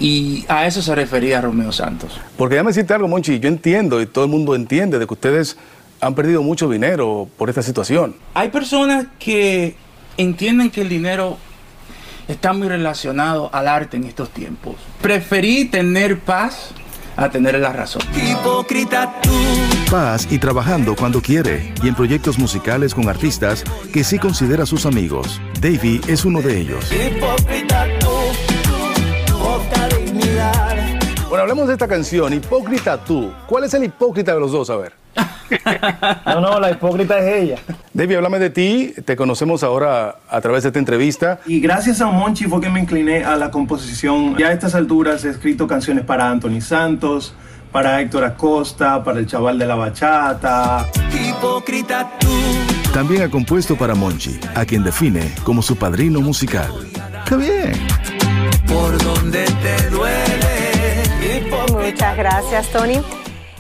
y 0.00 0.44
a 0.48 0.66
eso 0.66 0.82
se 0.82 0.94
refería 0.94 1.40
Romeo 1.40 1.72
Santos. 1.72 2.20
Porque 2.36 2.54
déjame 2.54 2.70
decirte 2.70 2.94
algo, 2.94 3.08
Monchi, 3.08 3.38
yo 3.40 3.48
entiendo 3.48 4.00
y 4.00 4.06
todo 4.06 4.24
el 4.24 4.30
mundo 4.30 4.54
entiende 4.54 4.98
de 4.98 5.06
que 5.06 5.14
ustedes 5.14 5.56
han 6.00 6.14
perdido 6.14 6.42
mucho 6.42 6.68
dinero 6.68 7.28
por 7.36 7.48
esta 7.48 7.62
situación. 7.62 8.16
Hay 8.34 8.50
personas 8.50 9.06
que 9.18 9.76
entienden 10.16 10.70
que 10.70 10.82
el 10.82 10.88
dinero 10.88 11.38
está 12.28 12.52
muy 12.52 12.68
relacionado 12.68 13.50
al 13.52 13.68
arte 13.68 13.96
en 13.96 14.04
estos 14.04 14.30
tiempos. 14.30 14.76
Preferí 15.00 15.64
tener 15.64 16.20
paz 16.20 16.72
a 17.16 17.30
tener 17.30 17.58
la 17.58 17.72
razón. 17.72 18.02
Hipócrita 18.14 19.20
tú. 19.22 19.30
Paz 19.90 20.28
y 20.30 20.38
trabajando 20.38 20.94
cuando 20.94 21.20
quiere 21.20 21.72
y 21.82 21.88
en 21.88 21.94
proyectos 21.94 22.38
musicales 22.38 22.94
con 22.94 23.08
artistas 23.08 23.64
que 23.92 24.04
sí 24.04 24.18
considera 24.18 24.66
sus 24.66 24.86
amigos. 24.86 25.40
Davey 25.60 26.00
es 26.06 26.24
uno 26.24 26.42
de 26.42 26.60
ellos. 26.60 26.92
Hipócrita 26.92 27.67
hablemos 31.48 31.68
de 31.68 31.72
esta 31.72 31.88
canción, 31.88 32.34
Hipócrita 32.34 33.02
tú. 33.02 33.32
¿Cuál 33.46 33.64
es 33.64 33.72
el 33.72 33.84
hipócrita 33.84 34.34
de 34.34 34.40
los 34.40 34.52
dos? 34.52 34.68
A 34.68 34.76
ver. 34.76 34.92
no, 36.26 36.42
no, 36.42 36.60
la 36.60 36.72
hipócrita 36.72 37.18
es 37.20 37.42
ella. 37.42 37.58
Debbie, 37.94 38.16
háblame 38.16 38.38
de 38.38 38.50
ti. 38.50 38.92
Te 39.02 39.16
conocemos 39.16 39.62
ahora 39.62 40.16
a 40.28 40.40
través 40.42 40.64
de 40.64 40.68
esta 40.68 40.78
entrevista. 40.78 41.40
Y 41.46 41.60
gracias 41.60 42.02
a 42.02 42.06
Monchi 42.08 42.44
fue 42.44 42.60
que 42.60 42.68
me 42.68 42.80
incliné 42.80 43.24
a 43.24 43.34
la 43.36 43.50
composición. 43.50 44.36
Ya 44.36 44.48
a 44.48 44.52
estas 44.52 44.74
alturas 44.74 45.24
he 45.24 45.30
escrito 45.30 45.66
canciones 45.66 46.04
para 46.04 46.28
Anthony 46.28 46.60
Santos, 46.60 47.32
para 47.72 47.98
Héctor 48.02 48.24
Acosta, 48.24 49.02
para 49.02 49.18
el 49.18 49.26
chaval 49.26 49.58
de 49.58 49.64
la 49.64 49.74
bachata. 49.74 50.86
Hipócrita 51.14 52.10
tú. 52.20 52.28
También 52.92 53.22
ha 53.22 53.30
compuesto 53.30 53.74
para 53.74 53.94
Monchi, 53.94 54.38
a 54.54 54.66
quien 54.66 54.84
define 54.84 55.32
como 55.44 55.62
su 55.62 55.76
padrino 55.76 56.20
musical. 56.20 56.70
¡Qué 57.26 57.36
bien! 57.36 57.72
Por 58.66 59.02
donde 59.02 59.46
te 59.46 59.88
duele. 59.88 60.17
Muchas 61.90 62.18
gracias, 62.18 62.68
Tony. 62.68 63.02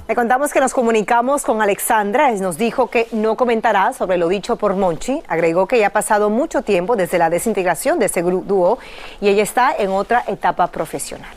Le 0.06 0.14
contamos 0.14 0.52
que 0.52 0.60
nos 0.60 0.74
comunicamos 0.74 1.44
con 1.44 1.62
Alexandra. 1.62 2.30
Nos 2.32 2.58
dijo 2.58 2.88
que 2.88 3.08
no 3.10 3.38
comentará 3.38 3.94
sobre 3.94 4.18
lo 4.18 4.28
dicho 4.28 4.56
por 4.56 4.76
Monchi. 4.76 5.22
Agregó 5.28 5.66
que 5.66 5.78
ya 5.78 5.86
ha 5.86 5.90
pasado 5.90 6.28
mucho 6.28 6.60
tiempo 6.60 6.94
desde 6.94 7.16
la 7.16 7.30
desintegración 7.30 7.98
de 7.98 8.04
ese 8.04 8.20
dúo 8.20 8.78
y 9.22 9.30
ella 9.30 9.42
está 9.42 9.74
en 9.74 9.88
otra 9.88 10.24
etapa 10.26 10.66
profesional. 10.66 11.30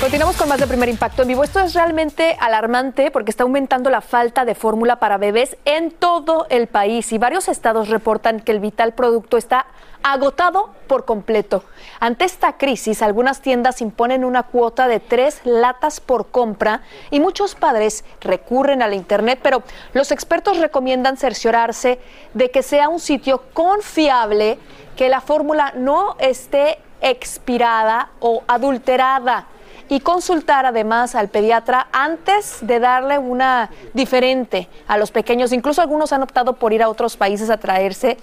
Continuamos 0.00 0.36
con 0.36 0.48
más 0.48 0.58
de 0.58 0.66
primer 0.66 0.88
impacto 0.88 1.20
en 1.20 1.28
vivo. 1.28 1.44
Esto 1.44 1.60
es 1.60 1.74
realmente 1.74 2.38
alarmante 2.40 3.10
porque 3.10 3.30
está 3.30 3.42
aumentando 3.42 3.90
la 3.90 4.00
falta 4.00 4.46
de 4.46 4.54
fórmula 4.54 4.96
para 4.96 5.18
bebés 5.18 5.58
en 5.66 5.90
todo 5.90 6.46
el 6.48 6.66
país 6.66 7.12
y 7.12 7.18
varios 7.18 7.48
estados 7.48 7.90
reportan 7.90 8.40
que 8.40 8.52
el 8.52 8.60
vital 8.60 8.94
producto 8.94 9.36
está 9.36 9.66
agotado 10.04 10.68
por 10.86 11.06
completo. 11.06 11.64
Ante 11.98 12.26
esta 12.26 12.58
crisis, 12.58 13.00
algunas 13.00 13.40
tiendas 13.40 13.80
imponen 13.80 14.24
una 14.24 14.42
cuota 14.42 14.86
de 14.86 15.00
tres 15.00 15.40
latas 15.44 15.98
por 15.98 16.26
compra 16.26 16.82
y 17.10 17.20
muchos 17.20 17.54
padres 17.54 18.04
recurren 18.20 18.82
al 18.82 18.92
Internet, 18.92 19.40
pero 19.42 19.62
los 19.94 20.12
expertos 20.12 20.58
recomiendan 20.58 21.16
cerciorarse 21.16 21.98
de 22.34 22.50
que 22.50 22.62
sea 22.62 22.90
un 22.90 23.00
sitio 23.00 23.44
confiable, 23.54 24.58
que 24.94 25.08
la 25.08 25.22
fórmula 25.22 25.72
no 25.74 26.16
esté 26.18 26.78
expirada 27.00 28.10
o 28.20 28.42
adulterada 28.46 29.46
y 29.88 30.00
consultar 30.00 30.66
además 30.66 31.14
al 31.14 31.28
pediatra 31.28 31.88
antes 31.92 32.58
de 32.60 32.78
darle 32.78 33.18
una 33.18 33.70
diferente 33.94 34.68
a 34.86 34.98
los 34.98 35.10
pequeños. 35.10 35.52
Incluso 35.52 35.80
algunos 35.80 36.12
han 36.12 36.22
optado 36.22 36.54
por 36.54 36.74
ir 36.74 36.82
a 36.82 36.90
otros 36.90 37.16
países 37.16 37.48
a 37.48 37.56
traerse 37.56 38.18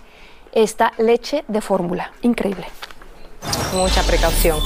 esta 0.51 0.93
leche 0.97 1.43
de 1.47 1.61
fórmula. 1.61 2.11
Increíble. 2.21 2.65
Mucha 3.73 4.03
precaución. 4.03 4.57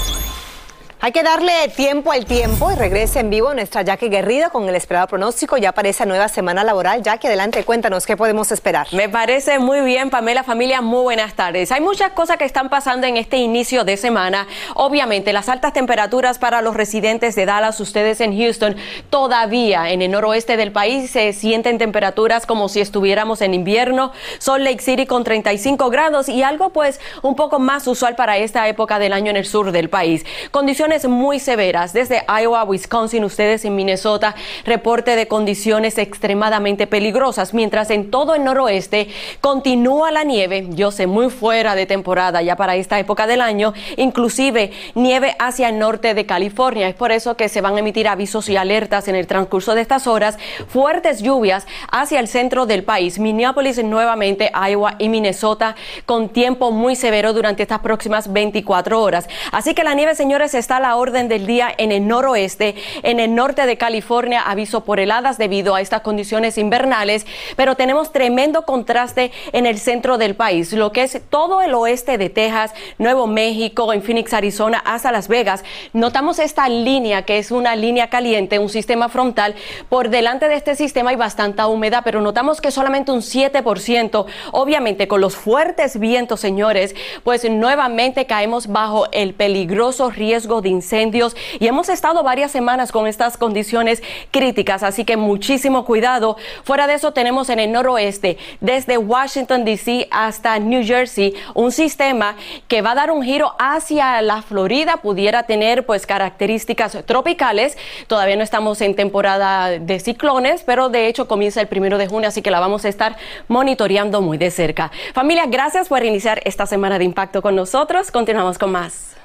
Hay 1.05 1.11
que 1.11 1.21
darle 1.21 1.53
tiempo 1.75 2.11
al 2.11 2.25
tiempo 2.25 2.71
y 2.71 2.73
regrese 2.73 3.19
en 3.19 3.29
vivo 3.29 3.53
nuestra 3.53 3.83
Jackie 3.83 4.09
Guerrido 4.09 4.49
con 4.49 4.67
el 4.67 4.73
esperado 4.73 5.05
pronóstico 5.05 5.55
ya 5.55 5.71
para 5.71 5.87
esa 5.87 6.03
nueva 6.07 6.27
semana 6.29 6.63
laboral. 6.63 7.03
Jackie, 7.03 7.27
adelante, 7.27 7.63
cuéntanos 7.63 8.07
qué 8.07 8.17
podemos 8.17 8.51
esperar. 8.51 8.87
Me 8.91 9.07
parece 9.07 9.59
muy 9.59 9.81
bien, 9.81 10.09
Pamela, 10.09 10.43
familia, 10.43 10.81
muy 10.81 11.03
buenas 11.03 11.35
tardes. 11.35 11.71
Hay 11.71 11.81
muchas 11.81 12.13
cosas 12.13 12.37
que 12.37 12.45
están 12.45 12.69
pasando 12.69 13.05
en 13.05 13.17
este 13.17 13.37
inicio 13.37 13.83
de 13.83 13.97
semana. 13.97 14.47
Obviamente, 14.73 15.31
las 15.31 15.47
altas 15.47 15.73
temperaturas 15.73 16.39
para 16.39 16.63
los 16.63 16.75
residentes 16.75 17.35
de 17.35 17.45
Dallas, 17.45 17.79
ustedes 17.79 18.19
en 18.19 18.35
Houston, 18.35 18.75
todavía 19.11 19.91
en 19.91 20.01
el 20.01 20.09
noroeste 20.09 20.57
del 20.57 20.71
país 20.71 21.11
se 21.11 21.33
sienten 21.33 21.77
temperaturas 21.77 22.47
como 22.47 22.67
si 22.67 22.81
estuviéramos 22.81 23.41
en 23.41 23.53
invierno. 23.53 24.11
Salt 24.39 24.63
Lake 24.63 24.81
City 24.81 25.05
con 25.05 25.23
35 25.23 25.91
grados 25.91 26.29
y 26.29 26.41
algo 26.41 26.71
pues 26.71 26.99
un 27.21 27.35
poco 27.35 27.59
más 27.59 27.85
usual 27.85 28.15
para 28.15 28.39
esta 28.39 28.67
época 28.67 28.97
del 28.97 29.13
año 29.13 29.29
en 29.29 29.37
el 29.37 29.45
sur 29.45 29.71
del 29.71 29.91
país. 29.91 30.25
Condiciones 30.49 30.94
muy 31.03 31.39
severas. 31.39 31.91
Desde 31.91 32.23
Iowa, 32.29 32.63
Wisconsin, 32.63 33.25
ustedes 33.25 33.65
en 33.65 33.75
Minnesota, 33.75 34.35
reporte 34.63 35.17
de 35.17 35.27
condiciones 35.27 35.97
extremadamente 35.97 36.87
peligrosas, 36.87 37.53
mientras 37.53 37.89
en 37.89 38.09
todo 38.09 38.35
el 38.35 38.45
noroeste 38.45 39.09
continúa 39.41 40.11
la 40.11 40.23
nieve. 40.23 40.67
Yo 40.69 40.91
sé, 40.91 41.07
muy 41.07 41.29
fuera 41.29 41.75
de 41.75 41.85
temporada 41.85 42.41
ya 42.41 42.55
para 42.55 42.77
esta 42.77 42.97
época 42.99 43.27
del 43.27 43.41
año, 43.41 43.73
inclusive 43.97 44.71
nieve 44.93 45.35
hacia 45.39 45.67
el 45.67 45.77
norte 45.77 46.13
de 46.13 46.25
California. 46.25 46.87
Es 46.87 46.95
por 46.95 47.11
eso 47.11 47.35
que 47.35 47.49
se 47.49 47.59
van 47.59 47.75
a 47.75 47.79
emitir 47.79 48.07
avisos 48.07 48.47
y 48.47 48.55
alertas 48.55 49.09
en 49.09 49.15
el 49.15 49.27
transcurso 49.27 49.75
de 49.75 49.81
estas 49.81 50.07
horas. 50.07 50.37
Fuertes 50.69 51.21
lluvias 51.21 51.67
hacia 51.91 52.21
el 52.21 52.29
centro 52.29 52.65
del 52.65 52.83
país. 52.83 53.19
Minneapolis 53.19 53.83
nuevamente, 53.83 54.51
Iowa 54.53 54.95
y 54.99 55.09
Minnesota 55.09 55.75
con 56.05 56.29
tiempo 56.29 56.71
muy 56.71 56.95
severo 56.95 57.33
durante 57.33 57.63
estas 57.63 57.79
próximas 57.79 58.31
24 58.31 59.01
horas. 59.01 59.27
Así 59.51 59.73
que 59.73 59.83
la 59.83 59.93
nieve, 59.93 60.15
señores, 60.15 60.53
está 60.53 60.79
la 60.85 60.97
orden 60.97 61.27
del 61.27 61.47
día 61.47 61.73
en 61.79 61.91
el 61.91 62.07
noroeste, 62.07 62.75
en 63.01 63.19
el 63.19 63.33
norte 63.33 63.65
de 63.65 63.75
California, 63.75 64.43
aviso 64.45 64.83
por 64.83 64.99
heladas 64.99 65.39
debido 65.39 65.73
a 65.73 65.81
estas 65.81 66.01
condiciones 66.01 66.59
invernales, 66.59 67.25
pero 67.55 67.73
tenemos 67.73 68.11
tremendo 68.11 68.65
contraste 68.65 69.31
en 69.51 69.65
el 69.65 69.79
centro 69.79 70.19
del 70.19 70.35
país, 70.35 70.73
lo 70.73 70.91
que 70.91 71.01
es 71.01 71.19
todo 71.31 71.63
el 71.63 71.73
oeste 71.73 72.19
de 72.19 72.29
Texas, 72.29 72.71
Nuevo 72.99 73.25
México, 73.25 73.93
en 73.93 74.03
Phoenix, 74.03 74.31
Arizona, 74.31 74.77
hasta 74.85 75.11
Las 75.11 75.27
Vegas. 75.27 75.63
Notamos 75.91 76.37
esta 76.37 76.69
línea 76.69 77.23
que 77.23 77.39
es 77.39 77.49
una 77.49 77.75
línea 77.75 78.11
caliente, 78.11 78.59
un 78.59 78.69
sistema 78.69 79.09
frontal. 79.09 79.55
Por 79.89 80.09
delante 80.09 80.47
de 80.47 80.53
este 80.53 80.75
sistema 80.75 81.09
hay 81.09 81.15
bastante 81.15 81.63
humedad, 81.63 82.03
pero 82.05 82.21
notamos 82.21 82.61
que 82.61 82.69
solamente 82.69 83.11
un 83.11 83.21
7%. 83.21 84.25
Obviamente, 84.51 85.07
con 85.07 85.19
los 85.19 85.35
fuertes 85.35 85.99
vientos, 85.99 86.41
señores, 86.41 86.95
pues 87.23 87.49
nuevamente 87.49 88.27
caemos 88.27 88.67
bajo 88.67 89.07
el 89.11 89.33
peligroso 89.33 90.11
riesgo 90.11 90.61
de 90.61 90.64
incendios 90.67 91.35
y 91.59 91.67
hemos 91.67 91.89
estado 91.89 92.23
varias 92.23 92.51
semanas 92.51 92.91
con 92.91 93.07
estas 93.07 93.37
condiciones 93.37 94.01
críticas, 94.31 94.83
así 94.83 95.05
que 95.05 95.17
muchísimo 95.17 95.85
cuidado. 95.85 96.37
Fuera 96.63 96.87
de 96.87 96.95
eso 96.95 97.13
tenemos 97.13 97.49
en 97.49 97.59
el 97.59 97.71
noroeste, 97.71 98.37
desde 98.61 98.97
Washington 98.97 99.65
DC 99.65 100.07
hasta 100.11 100.57
New 100.59 100.85
Jersey, 100.85 101.33
un 101.53 101.71
sistema 101.71 102.35
que 102.67 102.81
va 102.81 102.91
a 102.91 102.95
dar 102.95 103.11
un 103.11 103.23
giro 103.23 103.53
hacia 103.59 104.21
la 104.21 104.41
Florida, 104.41 104.97
pudiera 104.97 105.43
tener 105.43 105.85
pues 105.85 106.05
características 106.05 106.97
tropicales. 107.05 107.77
Todavía 108.07 108.35
no 108.35 108.43
estamos 108.43 108.81
en 108.81 108.95
temporada 108.95 109.69
de 109.79 109.99
ciclones, 109.99 110.63
pero 110.63 110.89
de 110.89 111.07
hecho 111.07 111.27
comienza 111.27 111.61
el 111.61 111.67
primero 111.67 111.97
de 111.97 112.07
junio, 112.07 112.29
así 112.29 112.41
que 112.41 112.51
la 112.51 112.59
vamos 112.59 112.85
a 112.85 112.89
estar 112.89 113.17
monitoreando 113.47 114.21
muy 114.21 114.37
de 114.37 114.51
cerca. 114.51 114.91
Familia, 115.13 115.45
gracias 115.47 115.87
por 115.87 116.03
iniciar 116.03 116.41
esta 116.45 116.65
semana 116.65 116.99
de 116.99 117.05
impacto 117.05 117.41
con 117.41 117.55
nosotros. 117.55 118.11
Continuamos 118.11 118.57
con 118.57 118.71
más. 118.71 119.15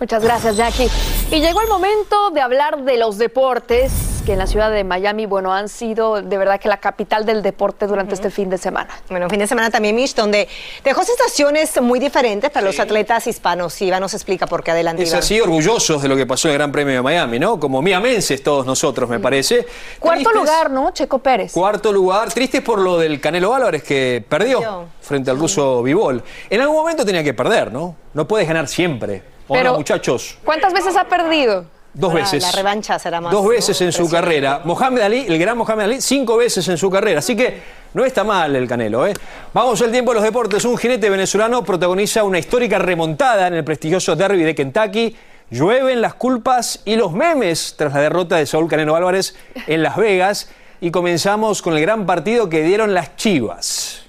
Muchas 0.00 0.22
gracias, 0.22 0.56
Jackie. 0.56 0.88
Y 1.30 1.40
llegó 1.40 1.60
el 1.60 1.68
momento 1.68 2.30
de 2.30 2.40
hablar 2.40 2.84
de 2.84 2.96
los 2.96 3.18
deportes, 3.18 3.92
que 4.24 4.32
en 4.34 4.38
la 4.38 4.46
ciudad 4.46 4.70
de 4.70 4.84
Miami, 4.84 5.26
bueno, 5.26 5.52
han 5.52 5.68
sido 5.68 6.22
de 6.22 6.38
verdad 6.38 6.60
que 6.60 6.68
la 6.68 6.78
capital 6.78 7.26
del 7.26 7.42
deporte 7.42 7.86
durante 7.86 8.14
este 8.14 8.30
fin 8.30 8.48
de 8.50 8.58
semana. 8.58 8.88
Bueno, 9.08 9.28
fin 9.28 9.38
de 9.38 9.46
semana 9.46 9.70
también, 9.70 9.96
Mish, 9.96 10.14
donde 10.14 10.48
dejó 10.84 11.02
sensaciones 11.02 11.80
muy 11.80 11.98
diferentes 11.98 12.50
para 12.50 12.64
los 12.64 12.78
atletas 12.78 13.26
hispanos. 13.26 13.80
Iván 13.82 14.00
nos 14.00 14.14
explica 14.14 14.46
por 14.46 14.62
qué 14.62 14.70
adelante. 14.70 15.02
Es 15.02 15.14
así, 15.14 15.40
orgullosos 15.40 16.02
de 16.02 16.08
lo 16.08 16.16
que 16.16 16.26
pasó 16.26 16.48
en 16.48 16.52
el 16.52 16.58
Gran 16.58 16.72
Premio 16.72 16.94
de 16.94 17.02
Miami, 17.02 17.38
¿no? 17.38 17.58
Como 17.58 17.82
miamenses 17.82 18.42
todos 18.42 18.66
nosotros, 18.66 19.08
me 19.08 19.18
parece. 19.18 19.66
Cuarto 19.98 20.30
lugar, 20.32 20.70
¿no? 20.70 20.90
Checo 20.92 21.18
Pérez. 21.18 21.52
Cuarto 21.52 21.92
lugar. 21.92 22.32
Tristes 22.32 22.62
por 22.62 22.78
lo 22.78 22.98
del 22.98 23.20
Canelo 23.20 23.54
Álvarez 23.54 23.82
que 23.82 24.24
perdió, 24.28 24.86
frente 25.00 25.30
al 25.30 25.38
ruso 25.38 25.82
Vivol. 25.82 26.22
En 26.50 26.60
algún 26.60 26.76
momento 26.76 27.04
tenía 27.04 27.24
que 27.24 27.34
perder, 27.34 27.72
¿no? 27.72 27.96
No 28.14 28.28
puedes 28.28 28.46
ganar 28.46 28.68
siempre. 28.68 29.37
Hola, 29.48 29.72
muchachos. 29.72 30.38
¿Cuántas 30.44 30.72
veces 30.72 30.94
ha 30.96 31.04
perdido? 31.04 31.64
Dos 31.94 32.12
veces. 32.12 32.42
La 32.42 32.52
revancha 32.52 32.98
será 32.98 33.20
más. 33.20 33.32
Dos 33.32 33.48
veces 33.48 33.80
en 33.80 33.92
su 33.92 34.08
carrera. 34.08 34.60
Mohamed 34.64 35.00
Ali, 35.00 35.26
el 35.26 35.38
gran 35.38 35.56
Mohamed 35.56 35.84
Ali, 35.84 36.00
cinco 36.00 36.36
veces 36.36 36.68
en 36.68 36.76
su 36.76 36.90
carrera. 36.90 37.18
Así 37.20 37.34
que 37.34 37.60
no 37.94 38.04
está 38.04 38.24
mal 38.24 38.54
el 38.54 38.68
Canelo. 38.68 39.06
¿eh? 39.06 39.14
Vamos 39.54 39.80
al 39.80 39.90
tiempo 39.90 40.12
de 40.12 40.16
los 40.16 40.24
deportes. 40.24 40.64
Un 40.64 40.76
jinete 40.76 41.08
venezolano 41.08 41.64
protagoniza 41.64 42.22
una 42.22 42.38
histórica 42.38 42.78
remontada 42.78 43.48
en 43.48 43.54
el 43.54 43.64
prestigioso 43.64 44.14
derby 44.14 44.42
de 44.42 44.54
Kentucky. 44.54 45.16
Llueven 45.50 46.02
las 46.02 46.14
culpas 46.14 46.82
y 46.84 46.96
los 46.96 47.12
memes 47.12 47.74
tras 47.76 47.94
la 47.94 48.00
derrota 48.00 48.36
de 48.36 48.44
Saúl 48.44 48.68
Canelo 48.68 48.94
Álvarez 48.94 49.34
en 49.66 49.82
Las 49.82 49.96
Vegas. 49.96 50.50
Y 50.80 50.90
comenzamos 50.90 51.62
con 51.62 51.74
el 51.74 51.80
gran 51.80 52.06
partido 52.06 52.48
que 52.48 52.62
dieron 52.62 52.92
las 52.94 53.16
Chivas. 53.16 54.07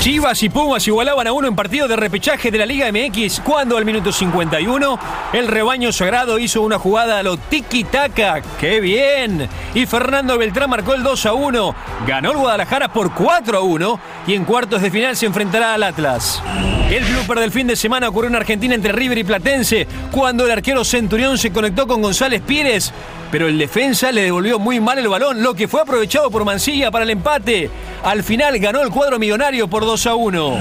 Chivas 0.00 0.42
y 0.42 0.48
Pumas 0.48 0.88
igualaban 0.88 1.26
a 1.26 1.32
uno 1.32 1.46
en 1.46 1.54
partido 1.54 1.86
de 1.86 1.94
repechaje 1.94 2.50
de 2.50 2.56
la 2.56 2.64
Liga 2.64 2.90
MX 2.90 3.40
cuando 3.40 3.76
al 3.76 3.84
minuto 3.84 4.10
51 4.10 4.98
el 5.34 5.46
rebaño 5.46 5.92
sagrado 5.92 6.38
hizo 6.38 6.62
una 6.62 6.78
jugada 6.78 7.18
a 7.18 7.22
lo 7.22 7.36
tiki-taka. 7.36 8.40
¡Qué 8.58 8.80
bien! 8.80 9.46
Y 9.74 9.84
Fernando 9.84 10.38
Beltrán 10.38 10.70
marcó 10.70 10.94
el 10.94 11.02
2 11.02 11.26
a 11.26 11.34
1. 11.34 11.74
Ganó 12.06 12.30
el 12.30 12.38
Guadalajara 12.38 12.90
por 12.90 13.12
4 13.12 13.58
a 13.58 13.60
1 13.60 14.00
y 14.26 14.32
en 14.32 14.46
cuartos 14.46 14.80
de 14.80 14.90
final 14.90 15.14
se 15.18 15.26
enfrentará 15.26 15.74
al 15.74 15.82
Atlas. 15.82 16.42
El 16.90 17.04
blooper 17.04 17.38
del 17.38 17.52
fin 17.52 17.66
de 17.66 17.76
semana 17.76 18.08
ocurrió 18.08 18.30
en 18.30 18.36
Argentina 18.36 18.74
entre 18.74 18.92
River 18.92 19.18
y 19.18 19.24
Platense 19.24 19.86
cuando 20.10 20.46
el 20.46 20.50
arquero 20.50 20.82
Centurión 20.82 21.36
se 21.36 21.52
conectó 21.52 21.86
con 21.86 22.00
González 22.00 22.40
Pires 22.40 22.90
pero 23.30 23.46
el 23.46 23.58
defensa 23.58 24.10
le 24.10 24.22
devolvió 24.22 24.58
muy 24.58 24.80
mal 24.80 24.98
el 24.98 25.08
balón, 25.08 25.42
lo 25.42 25.54
que 25.54 25.68
fue 25.68 25.80
aprovechado 25.80 26.30
por 26.30 26.44
Mancilla 26.44 26.90
para 26.90 27.04
el 27.04 27.10
empate. 27.10 27.70
Al 28.02 28.24
final 28.24 28.58
ganó 28.58 28.82
el 28.82 28.90
cuadro 28.90 29.18
millonario 29.18 29.68
por 29.68 29.84
2 29.84 29.89
a 29.90 30.14
1. 30.14 30.58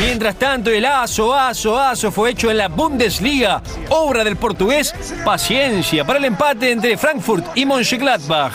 Mientras 0.00 0.36
tanto, 0.36 0.70
el 0.70 0.84
aso, 0.84 1.34
aso, 1.34 1.76
aso 1.76 2.12
fue 2.12 2.30
hecho 2.30 2.48
en 2.48 2.58
la 2.58 2.68
Bundesliga, 2.68 3.60
obra 3.88 4.22
del 4.22 4.36
portugués 4.36 4.94
Paciencia, 5.24 6.04
para 6.04 6.20
el 6.20 6.26
empate 6.26 6.70
entre 6.70 6.96
Frankfurt 6.96 7.44
y 7.56 7.66
Mönchengladbach. 7.66 8.52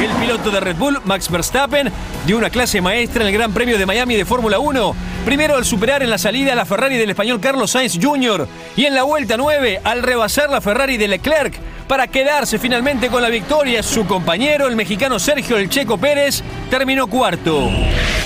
El 0.00 0.10
piloto 0.12 0.50
de 0.50 0.60
Red 0.60 0.76
Bull, 0.76 0.98
Max 1.04 1.30
Verstappen, 1.30 1.92
dio 2.26 2.38
una 2.38 2.48
clase 2.48 2.80
maestra 2.80 3.20
en 3.20 3.28
el 3.28 3.34
Gran 3.34 3.52
Premio 3.52 3.76
de 3.76 3.84
Miami 3.84 4.16
de 4.16 4.24
Fórmula 4.24 4.58
1. 4.58 4.96
Primero 5.26 5.56
al 5.56 5.66
superar 5.66 6.02
en 6.02 6.08
la 6.08 6.16
salida 6.16 6.54
a 6.54 6.56
la 6.56 6.64
Ferrari 6.64 6.96
del 6.96 7.10
español 7.10 7.38
Carlos 7.38 7.72
Sainz 7.72 7.98
Jr. 8.00 8.48
y 8.76 8.86
en 8.86 8.94
la 8.94 9.02
vuelta 9.02 9.36
9 9.36 9.82
al 9.84 10.02
rebasar 10.02 10.48
la 10.48 10.62
Ferrari 10.62 10.96
de 10.96 11.06
Leclerc 11.06 11.54
para 11.86 12.06
quedarse 12.06 12.58
finalmente 12.58 13.08
con 13.08 13.20
la 13.20 13.28
victoria. 13.28 13.82
Su 13.82 14.06
compañero, 14.06 14.66
el 14.68 14.74
mexicano 14.74 15.18
Sergio 15.18 15.58
El 15.58 15.68
Checo 15.68 15.98
Pérez, 15.98 16.42
terminó 16.70 17.06
cuarto. 17.06 17.68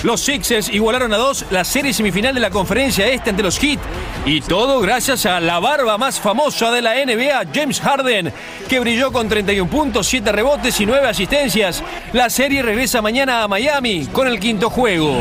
Los 0.04 0.20
Sixers 0.20 0.68
igualaron 0.68 1.14
a 1.14 1.16
dos 1.16 1.46
la 1.50 1.64
serie 1.64 1.94
semifinal 1.94 2.34
de 2.34 2.40
la 2.40 2.50
conferencia 2.50 3.08
este 3.08 3.30
ante 3.30 3.42
los 3.42 3.58
Heat. 3.58 3.80
Y 4.26 4.42
todo 4.42 4.80
gracias 4.80 5.24
a 5.24 5.40
la 5.40 5.58
barba 5.60 5.96
más 5.96 6.20
famosa 6.20 6.70
de 6.70 6.82
la 6.82 6.94
NBA, 6.94 7.46
James 7.54 7.80
Harden, 7.80 8.30
que 8.68 8.80
brilló 8.80 9.10
con 9.12 9.30
31 9.30 9.70
puntos, 9.70 10.06
7 10.06 10.30
rebotes 10.30 10.78
y 10.78 10.84
9 10.84 11.08
asistencias. 11.08 11.82
La 12.12 12.28
serie 12.28 12.62
regresa 12.62 13.00
mañana 13.00 13.42
a 13.42 13.48
Miami 13.48 14.06
con 14.12 14.28
el 14.28 14.38
quinto 14.38 14.68
juego. 14.68 15.18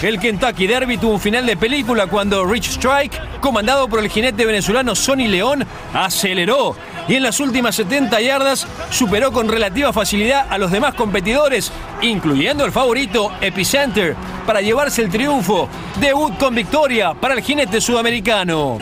El 0.00 0.18
Kentucky 0.18 0.66
Derby 0.66 0.96
tuvo 0.96 1.12
un 1.12 1.20
final 1.20 1.44
de 1.44 1.58
película 1.58 2.06
cuando 2.06 2.46
Rich 2.46 2.70
Strike, 2.78 3.40
comandado 3.40 3.88
por 3.88 4.00
el 4.00 4.08
jinete 4.08 4.46
venezolano 4.46 4.94
Sonny 4.94 5.28
León, 5.28 5.66
aceleró 5.92 6.74
y 7.08 7.14
en 7.14 7.22
las 7.22 7.40
últimas 7.40 7.74
70 7.76 8.20
yardas 8.20 8.66
superó 8.90 9.32
con 9.32 9.48
relativa 9.48 9.92
facilidad 9.92 10.46
a 10.50 10.58
los 10.58 10.70
demás 10.70 10.94
competidores, 10.94 11.72
incluyendo 12.02 12.64
el 12.64 12.72
favorito 12.72 13.32
Epicenter, 13.40 14.16
para 14.46 14.60
llevarse 14.60 15.02
el 15.02 15.10
triunfo. 15.10 15.68
Debut 16.00 16.36
con 16.38 16.54
victoria 16.54 17.14
para 17.14 17.34
el 17.34 17.42
jinete 17.42 17.80
sudamericano. 17.80 18.78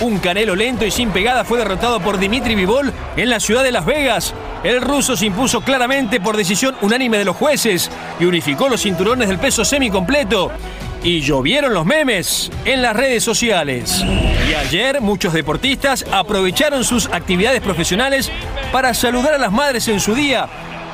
Un 0.00 0.18
canelo 0.18 0.54
lento 0.54 0.84
y 0.84 0.90
sin 0.90 1.10
pegada 1.10 1.44
fue 1.44 1.58
derrotado 1.58 2.00
por 2.00 2.18
Dimitri 2.18 2.54
Vivol 2.54 2.92
en 3.16 3.30
la 3.30 3.40
ciudad 3.40 3.62
de 3.62 3.72
Las 3.72 3.86
Vegas. 3.86 4.34
El 4.62 4.82
ruso 4.82 5.16
se 5.16 5.26
impuso 5.26 5.62
claramente 5.62 6.20
por 6.20 6.36
decisión 6.36 6.76
unánime 6.82 7.16
de 7.16 7.24
los 7.24 7.36
jueces 7.36 7.90
y 8.20 8.26
unificó 8.26 8.68
los 8.68 8.82
cinturones 8.82 9.28
del 9.28 9.38
peso 9.38 9.64
semicompleto. 9.64 10.50
Y 11.06 11.20
llovieron 11.20 11.72
los 11.72 11.86
memes 11.86 12.50
en 12.64 12.82
las 12.82 12.96
redes 12.96 13.22
sociales. 13.22 14.04
Y 14.50 14.54
ayer 14.54 15.00
muchos 15.00 15.32
deportistas 15.32 16.04
aprovecharon 16.10 16.82
sus 16.82 17.06
actividades 17.06 17.60
profesionales 17.60 18.28
para 18.72 18.92
saludar 18.92 19.34
a 19.34 19.38
las 19.38 19.52
madres 19.52 19.86
en 19.86 20.00
su 20.00 20.16
día, 20.16 20.48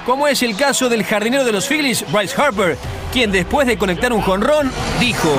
como 0.04 0.28
es 0.28 0.42
el 0.42 0.54
caso 0.54 0.90
del 0.90 1.04
jardinero 1.04 1.46
de 1.46 1.52
los 1.52 1.66
Phillies, 1.66 2.04
Bryce 2.12 2.38
Harper, 2.38 2.76
quien 3.10 3.32
después 3.32 3.66
de 3.66 3.78
conectar 3.78 4.12
un 4.12 4.20
jonrón 4.20 4.70
dijo... 5.00 5.34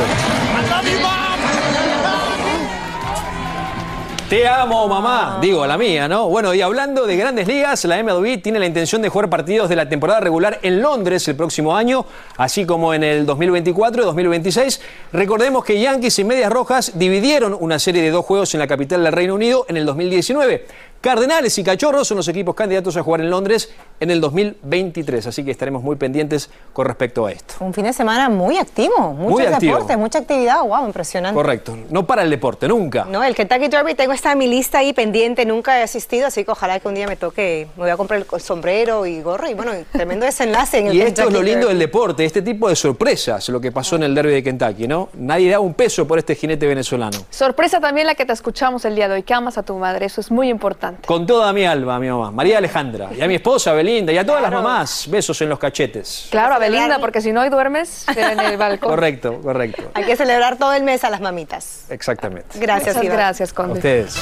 Te 4.30 4.48
amo, 4.48 4.88
mamá. 4.88 5.38
Digo, 5.42 5.68
la 5.68 5.78
mía, 5.78 6.08
¿no? 6.08 6.28
Bueno, 6.28 6.54
y 6.54 6.62
hablando 6.62 7.06
de 7.06 7.18
grandes 7.18 7.48
ligas, 7.48 7.84
la 7.86 8.02
MLB 8.02 8.42
tiene 8.42 8.58
la 8.58 8.66
intención 8.66 9.02
de 9.02 9.10
jugar 9.10 9.30
partidos 9.30 9.70
de 9.70 9.76
la 9.76 9.88
temporada 9.88 10.22
regular 10.22 10.60
en 10.64 10.82
Londres 10.82 11.28
el 11.28 11.36
próximo 11.36 11.76
año, 11.76 12.06
así 12.38 12.66
como 12.66 12.94
en 12.94 13.04
el 13.04 13.26
2024 13.26 14.02
y 14.02 14.06
2026. 14.06 14.82
Recordemos 15.12 15.64
que 15.64 15.80
Yankees 15.80 16.18
y 16.20 16.24
Medias 16.24 16.52
Rojas 16.52 16.94
dividieron 16.96 17.56
una 17.60 17.78
serie 17.78 18.02
de 18.02 18.10
dos 18.10 18.26
juegos 18.26 18.54
en 18.56 18.62
la 18.62 18.68
capital 18.68 19.04
del 19.04 19.14
Reino 19.14 19.36
Unido 19.36 19.66
en 19.68 19.78
el 19.78 19.86
2019. 19.86 20.66
Cardenales 21.04 21.58
y 21.58 21.66
Cachorros 21.66 22.08
son 22.08 22.16
los 22.16 22.30
equipos 22.30 22.56
candidatos 22.56 22.96
a 22.96 23.04
jugar 23.04 23.20
en 23.20 23.30
Londres 23.30 23.70
en 24.00 24.10
el 24.10 24.22
2023, 24.22 25.28
así 25.28 25.44
que 25.44 25.52
estaremos 25.52 25.84
muy 25.84 25.98
pendientes 25.98 26.50
con 26.72 26.86
respecto 26.86 27.26
a 27.26 27.32
esto. 27.34 27.56
Un 27.60 27.74
fin 27.74 27.84
de 27.84 27.92
semana 27.92 28.30
muy 28.30 28.58
activo, 28.58 29.12
muchos 29.12 29.32
Muy 29.32 29.46
activo. 29.46 29.74
deportes, 29.74 29.98
mucha 29.98 30.20
actividad, 30.20 30.64
wow, 30.64 30.86
impresionante. 30.86 31.36
Correcto, 31.36 31.78
no 31.90 32.08
para 32.08 32.22
el 32.22 32.30
deporte, 32.30 32.70
nunca. 32.70 33.04
No, 33.04 33.22
el 33.22 33.36
Kentucky 33.36 33.68
Derby 33.68 33.96
tengo 33.96 34.14
esta 34.14 34.32
en 34.32 34.38
mi 34.38 34.48
lista 34.48 34.78
ahí 34.78 34.94
pendiente, 34.94 35.46
nunca 35.46 35.78
he 35.78 35.84
asistido, 35.84 36.28
así 36.28 36.46
que 36.46 36.52
ojalá 36.52 36.80
que 36.80 36.88
un 36.88 36.96
día 36.96 37.06
me 37.06 37.18
toque, 37.18 37.68
me 37.76 37.84
voy 37.84 37.92
a 37.92 37.98
comprar 37.98 38.22
el 38.22 38.40
sombrero 38.40 39.06
y 39.06 39.22
gorro 39.22 39.50
y 39.50 39.56
bueno, 39.56 39.74
tremendo 39.92 40.26
desenlace 40.26 40.78
en 40.78 40.88
el 40.88 40.94
Y 40.96 41.02
esto 41.02 41.24
es 41.24 41.34
lo 41.34 41.42
lindo 41.42 41.68
Derby. 41.68 41.72
del 41.74 41.80
deporte, 41.80 42.24
este 42.24 42.42
tipo 42.42 42.70
de 42.70 42.78
sorpresas, 42.78 43.50
lo 43.50 43.60
que 43.60 43.74
pasó 43.74 43.98
en 43.98 44.04
el 44.04 44.16
derby 44.16 44.32
de 44.32 44.42
Kentucky, 44.44 44.88
¿no? 44.88 45.10
Nadie 45.16 45.52
da 45.52 45.60
un 45.60 45.74
peso 45.74 46.08
por 46.08 46.18
este 46.18 46.34
jinete 46.34 46.66
venezolano. 46.66 47.18
Sorpresa 47.30 47.82
también 47.82 48.08
la 48.08 48.16
que 48.16 48.26
te 48.26 48.32
escuchamos 48.32 48.86
el 48.86 48.96
día 48.96 49.10
de 49.10 49.16
hoy, 49.16 49.24
que 49.24 49.34
amas 49.34 49.58
a 49.58 49.64
tu 49.64 49.78
madre, 49.78 50.06
eso 50.06 50.22
es 50.22 50.32
muy 50.32 50.48
importante. 50.48 50.93
Con 51.06 51.26
toda 51.26 51.52
mi 51.54 51.66
alma, 51.66 51.96
a 51.96 52.00
mi 52.00 52.10
mamá, 52.10 52.32
María 52.32 52.58
Alejandra, 52.58 53.10
y 53.16 53.22
a 53.22 53.28
mi 53.28 53.36
esposa 53.36 53.74
Belinda, 53.74 54.12
y 54.14 54.18
a 54.18 54.26
todas 54.26 54.42
las 54.42 54.52
mamás, 54.52 55.08
besos 55.10 55.42
en 55.42 55.50
los 55.50 55.60
cachetes. 55.60 56.28
Claro, 56.32 56.56
a 56.56 56.60
Belinda, 56.60 57.00
porque 57.00 57.22
si 57.22 57.32
no 57.32 57.42
hoy 57.42 57.50
duermes 57.50 58.06
en 58.16 58.40
el 58.40 58.58
balcón. 58.58 58.90
Correcto, 58.90 59.40
correcto. 59.42 59.92
Hay 59.94 60.06
que 60.06 60.16
celebrar 60.16 60.58
todo 60.58 60.74
el 60.74 60.84
mes 60.84 61.04
a 61.04 61.10
las 61.10 61.22
mamitas. 61.22 61.86
Exactamente. 61.90 62.60
Gracias, 62.60 62.96
Muchas 62.96 63.04
Iván. 63.06 63.18
gracias, 63.18 63.52
A 63.52 63.56
Conde. 63.56 63.74
ustedes. 63.74 64.16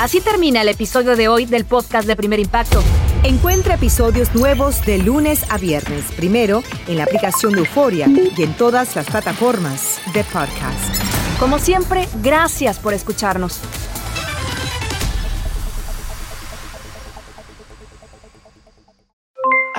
Así 0.00 0.20
termina 0.20 0.62
el 0.62 0.68
episodio 0.68 1.16
de 1.16 1.26
hoy 1.26 1.44
del 1.44 1.64
podcast 1.64 2.06
de 2.06 2.14
Primer 2.14 2.38
Impacto. 2.38 2.82
Encuentra 3.24 3.74
episodios 3.74 4.32
nuevos 4.32 4.84
de 4.86 4.98
lunes 4.98 5.44
a 5.50 5.58
viernes, 5.58 6.04
primero 6.16 6.62
en 6.86 6.98
la 6.98 7.02
aplicación 7.04 7.52
de 7.52 7.60
Euforia 7.60 8.06
y 8.06 8.42
en 8.44 8.52
todas 8.54 8.94
las 8.94 9.06
plataformas 9.06 9.98
de 10.14 10.22
podcast. 10.22 11.02
Como 11.40 11.58
siempre, 11.58 12.08
gracias 12.22 12.78
por 12.78 12.94
escucharnos. 12.94 13.60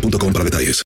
boostmobile.com 0.00 0.32
para 0.32 0.44
detalles. 0.44 0.84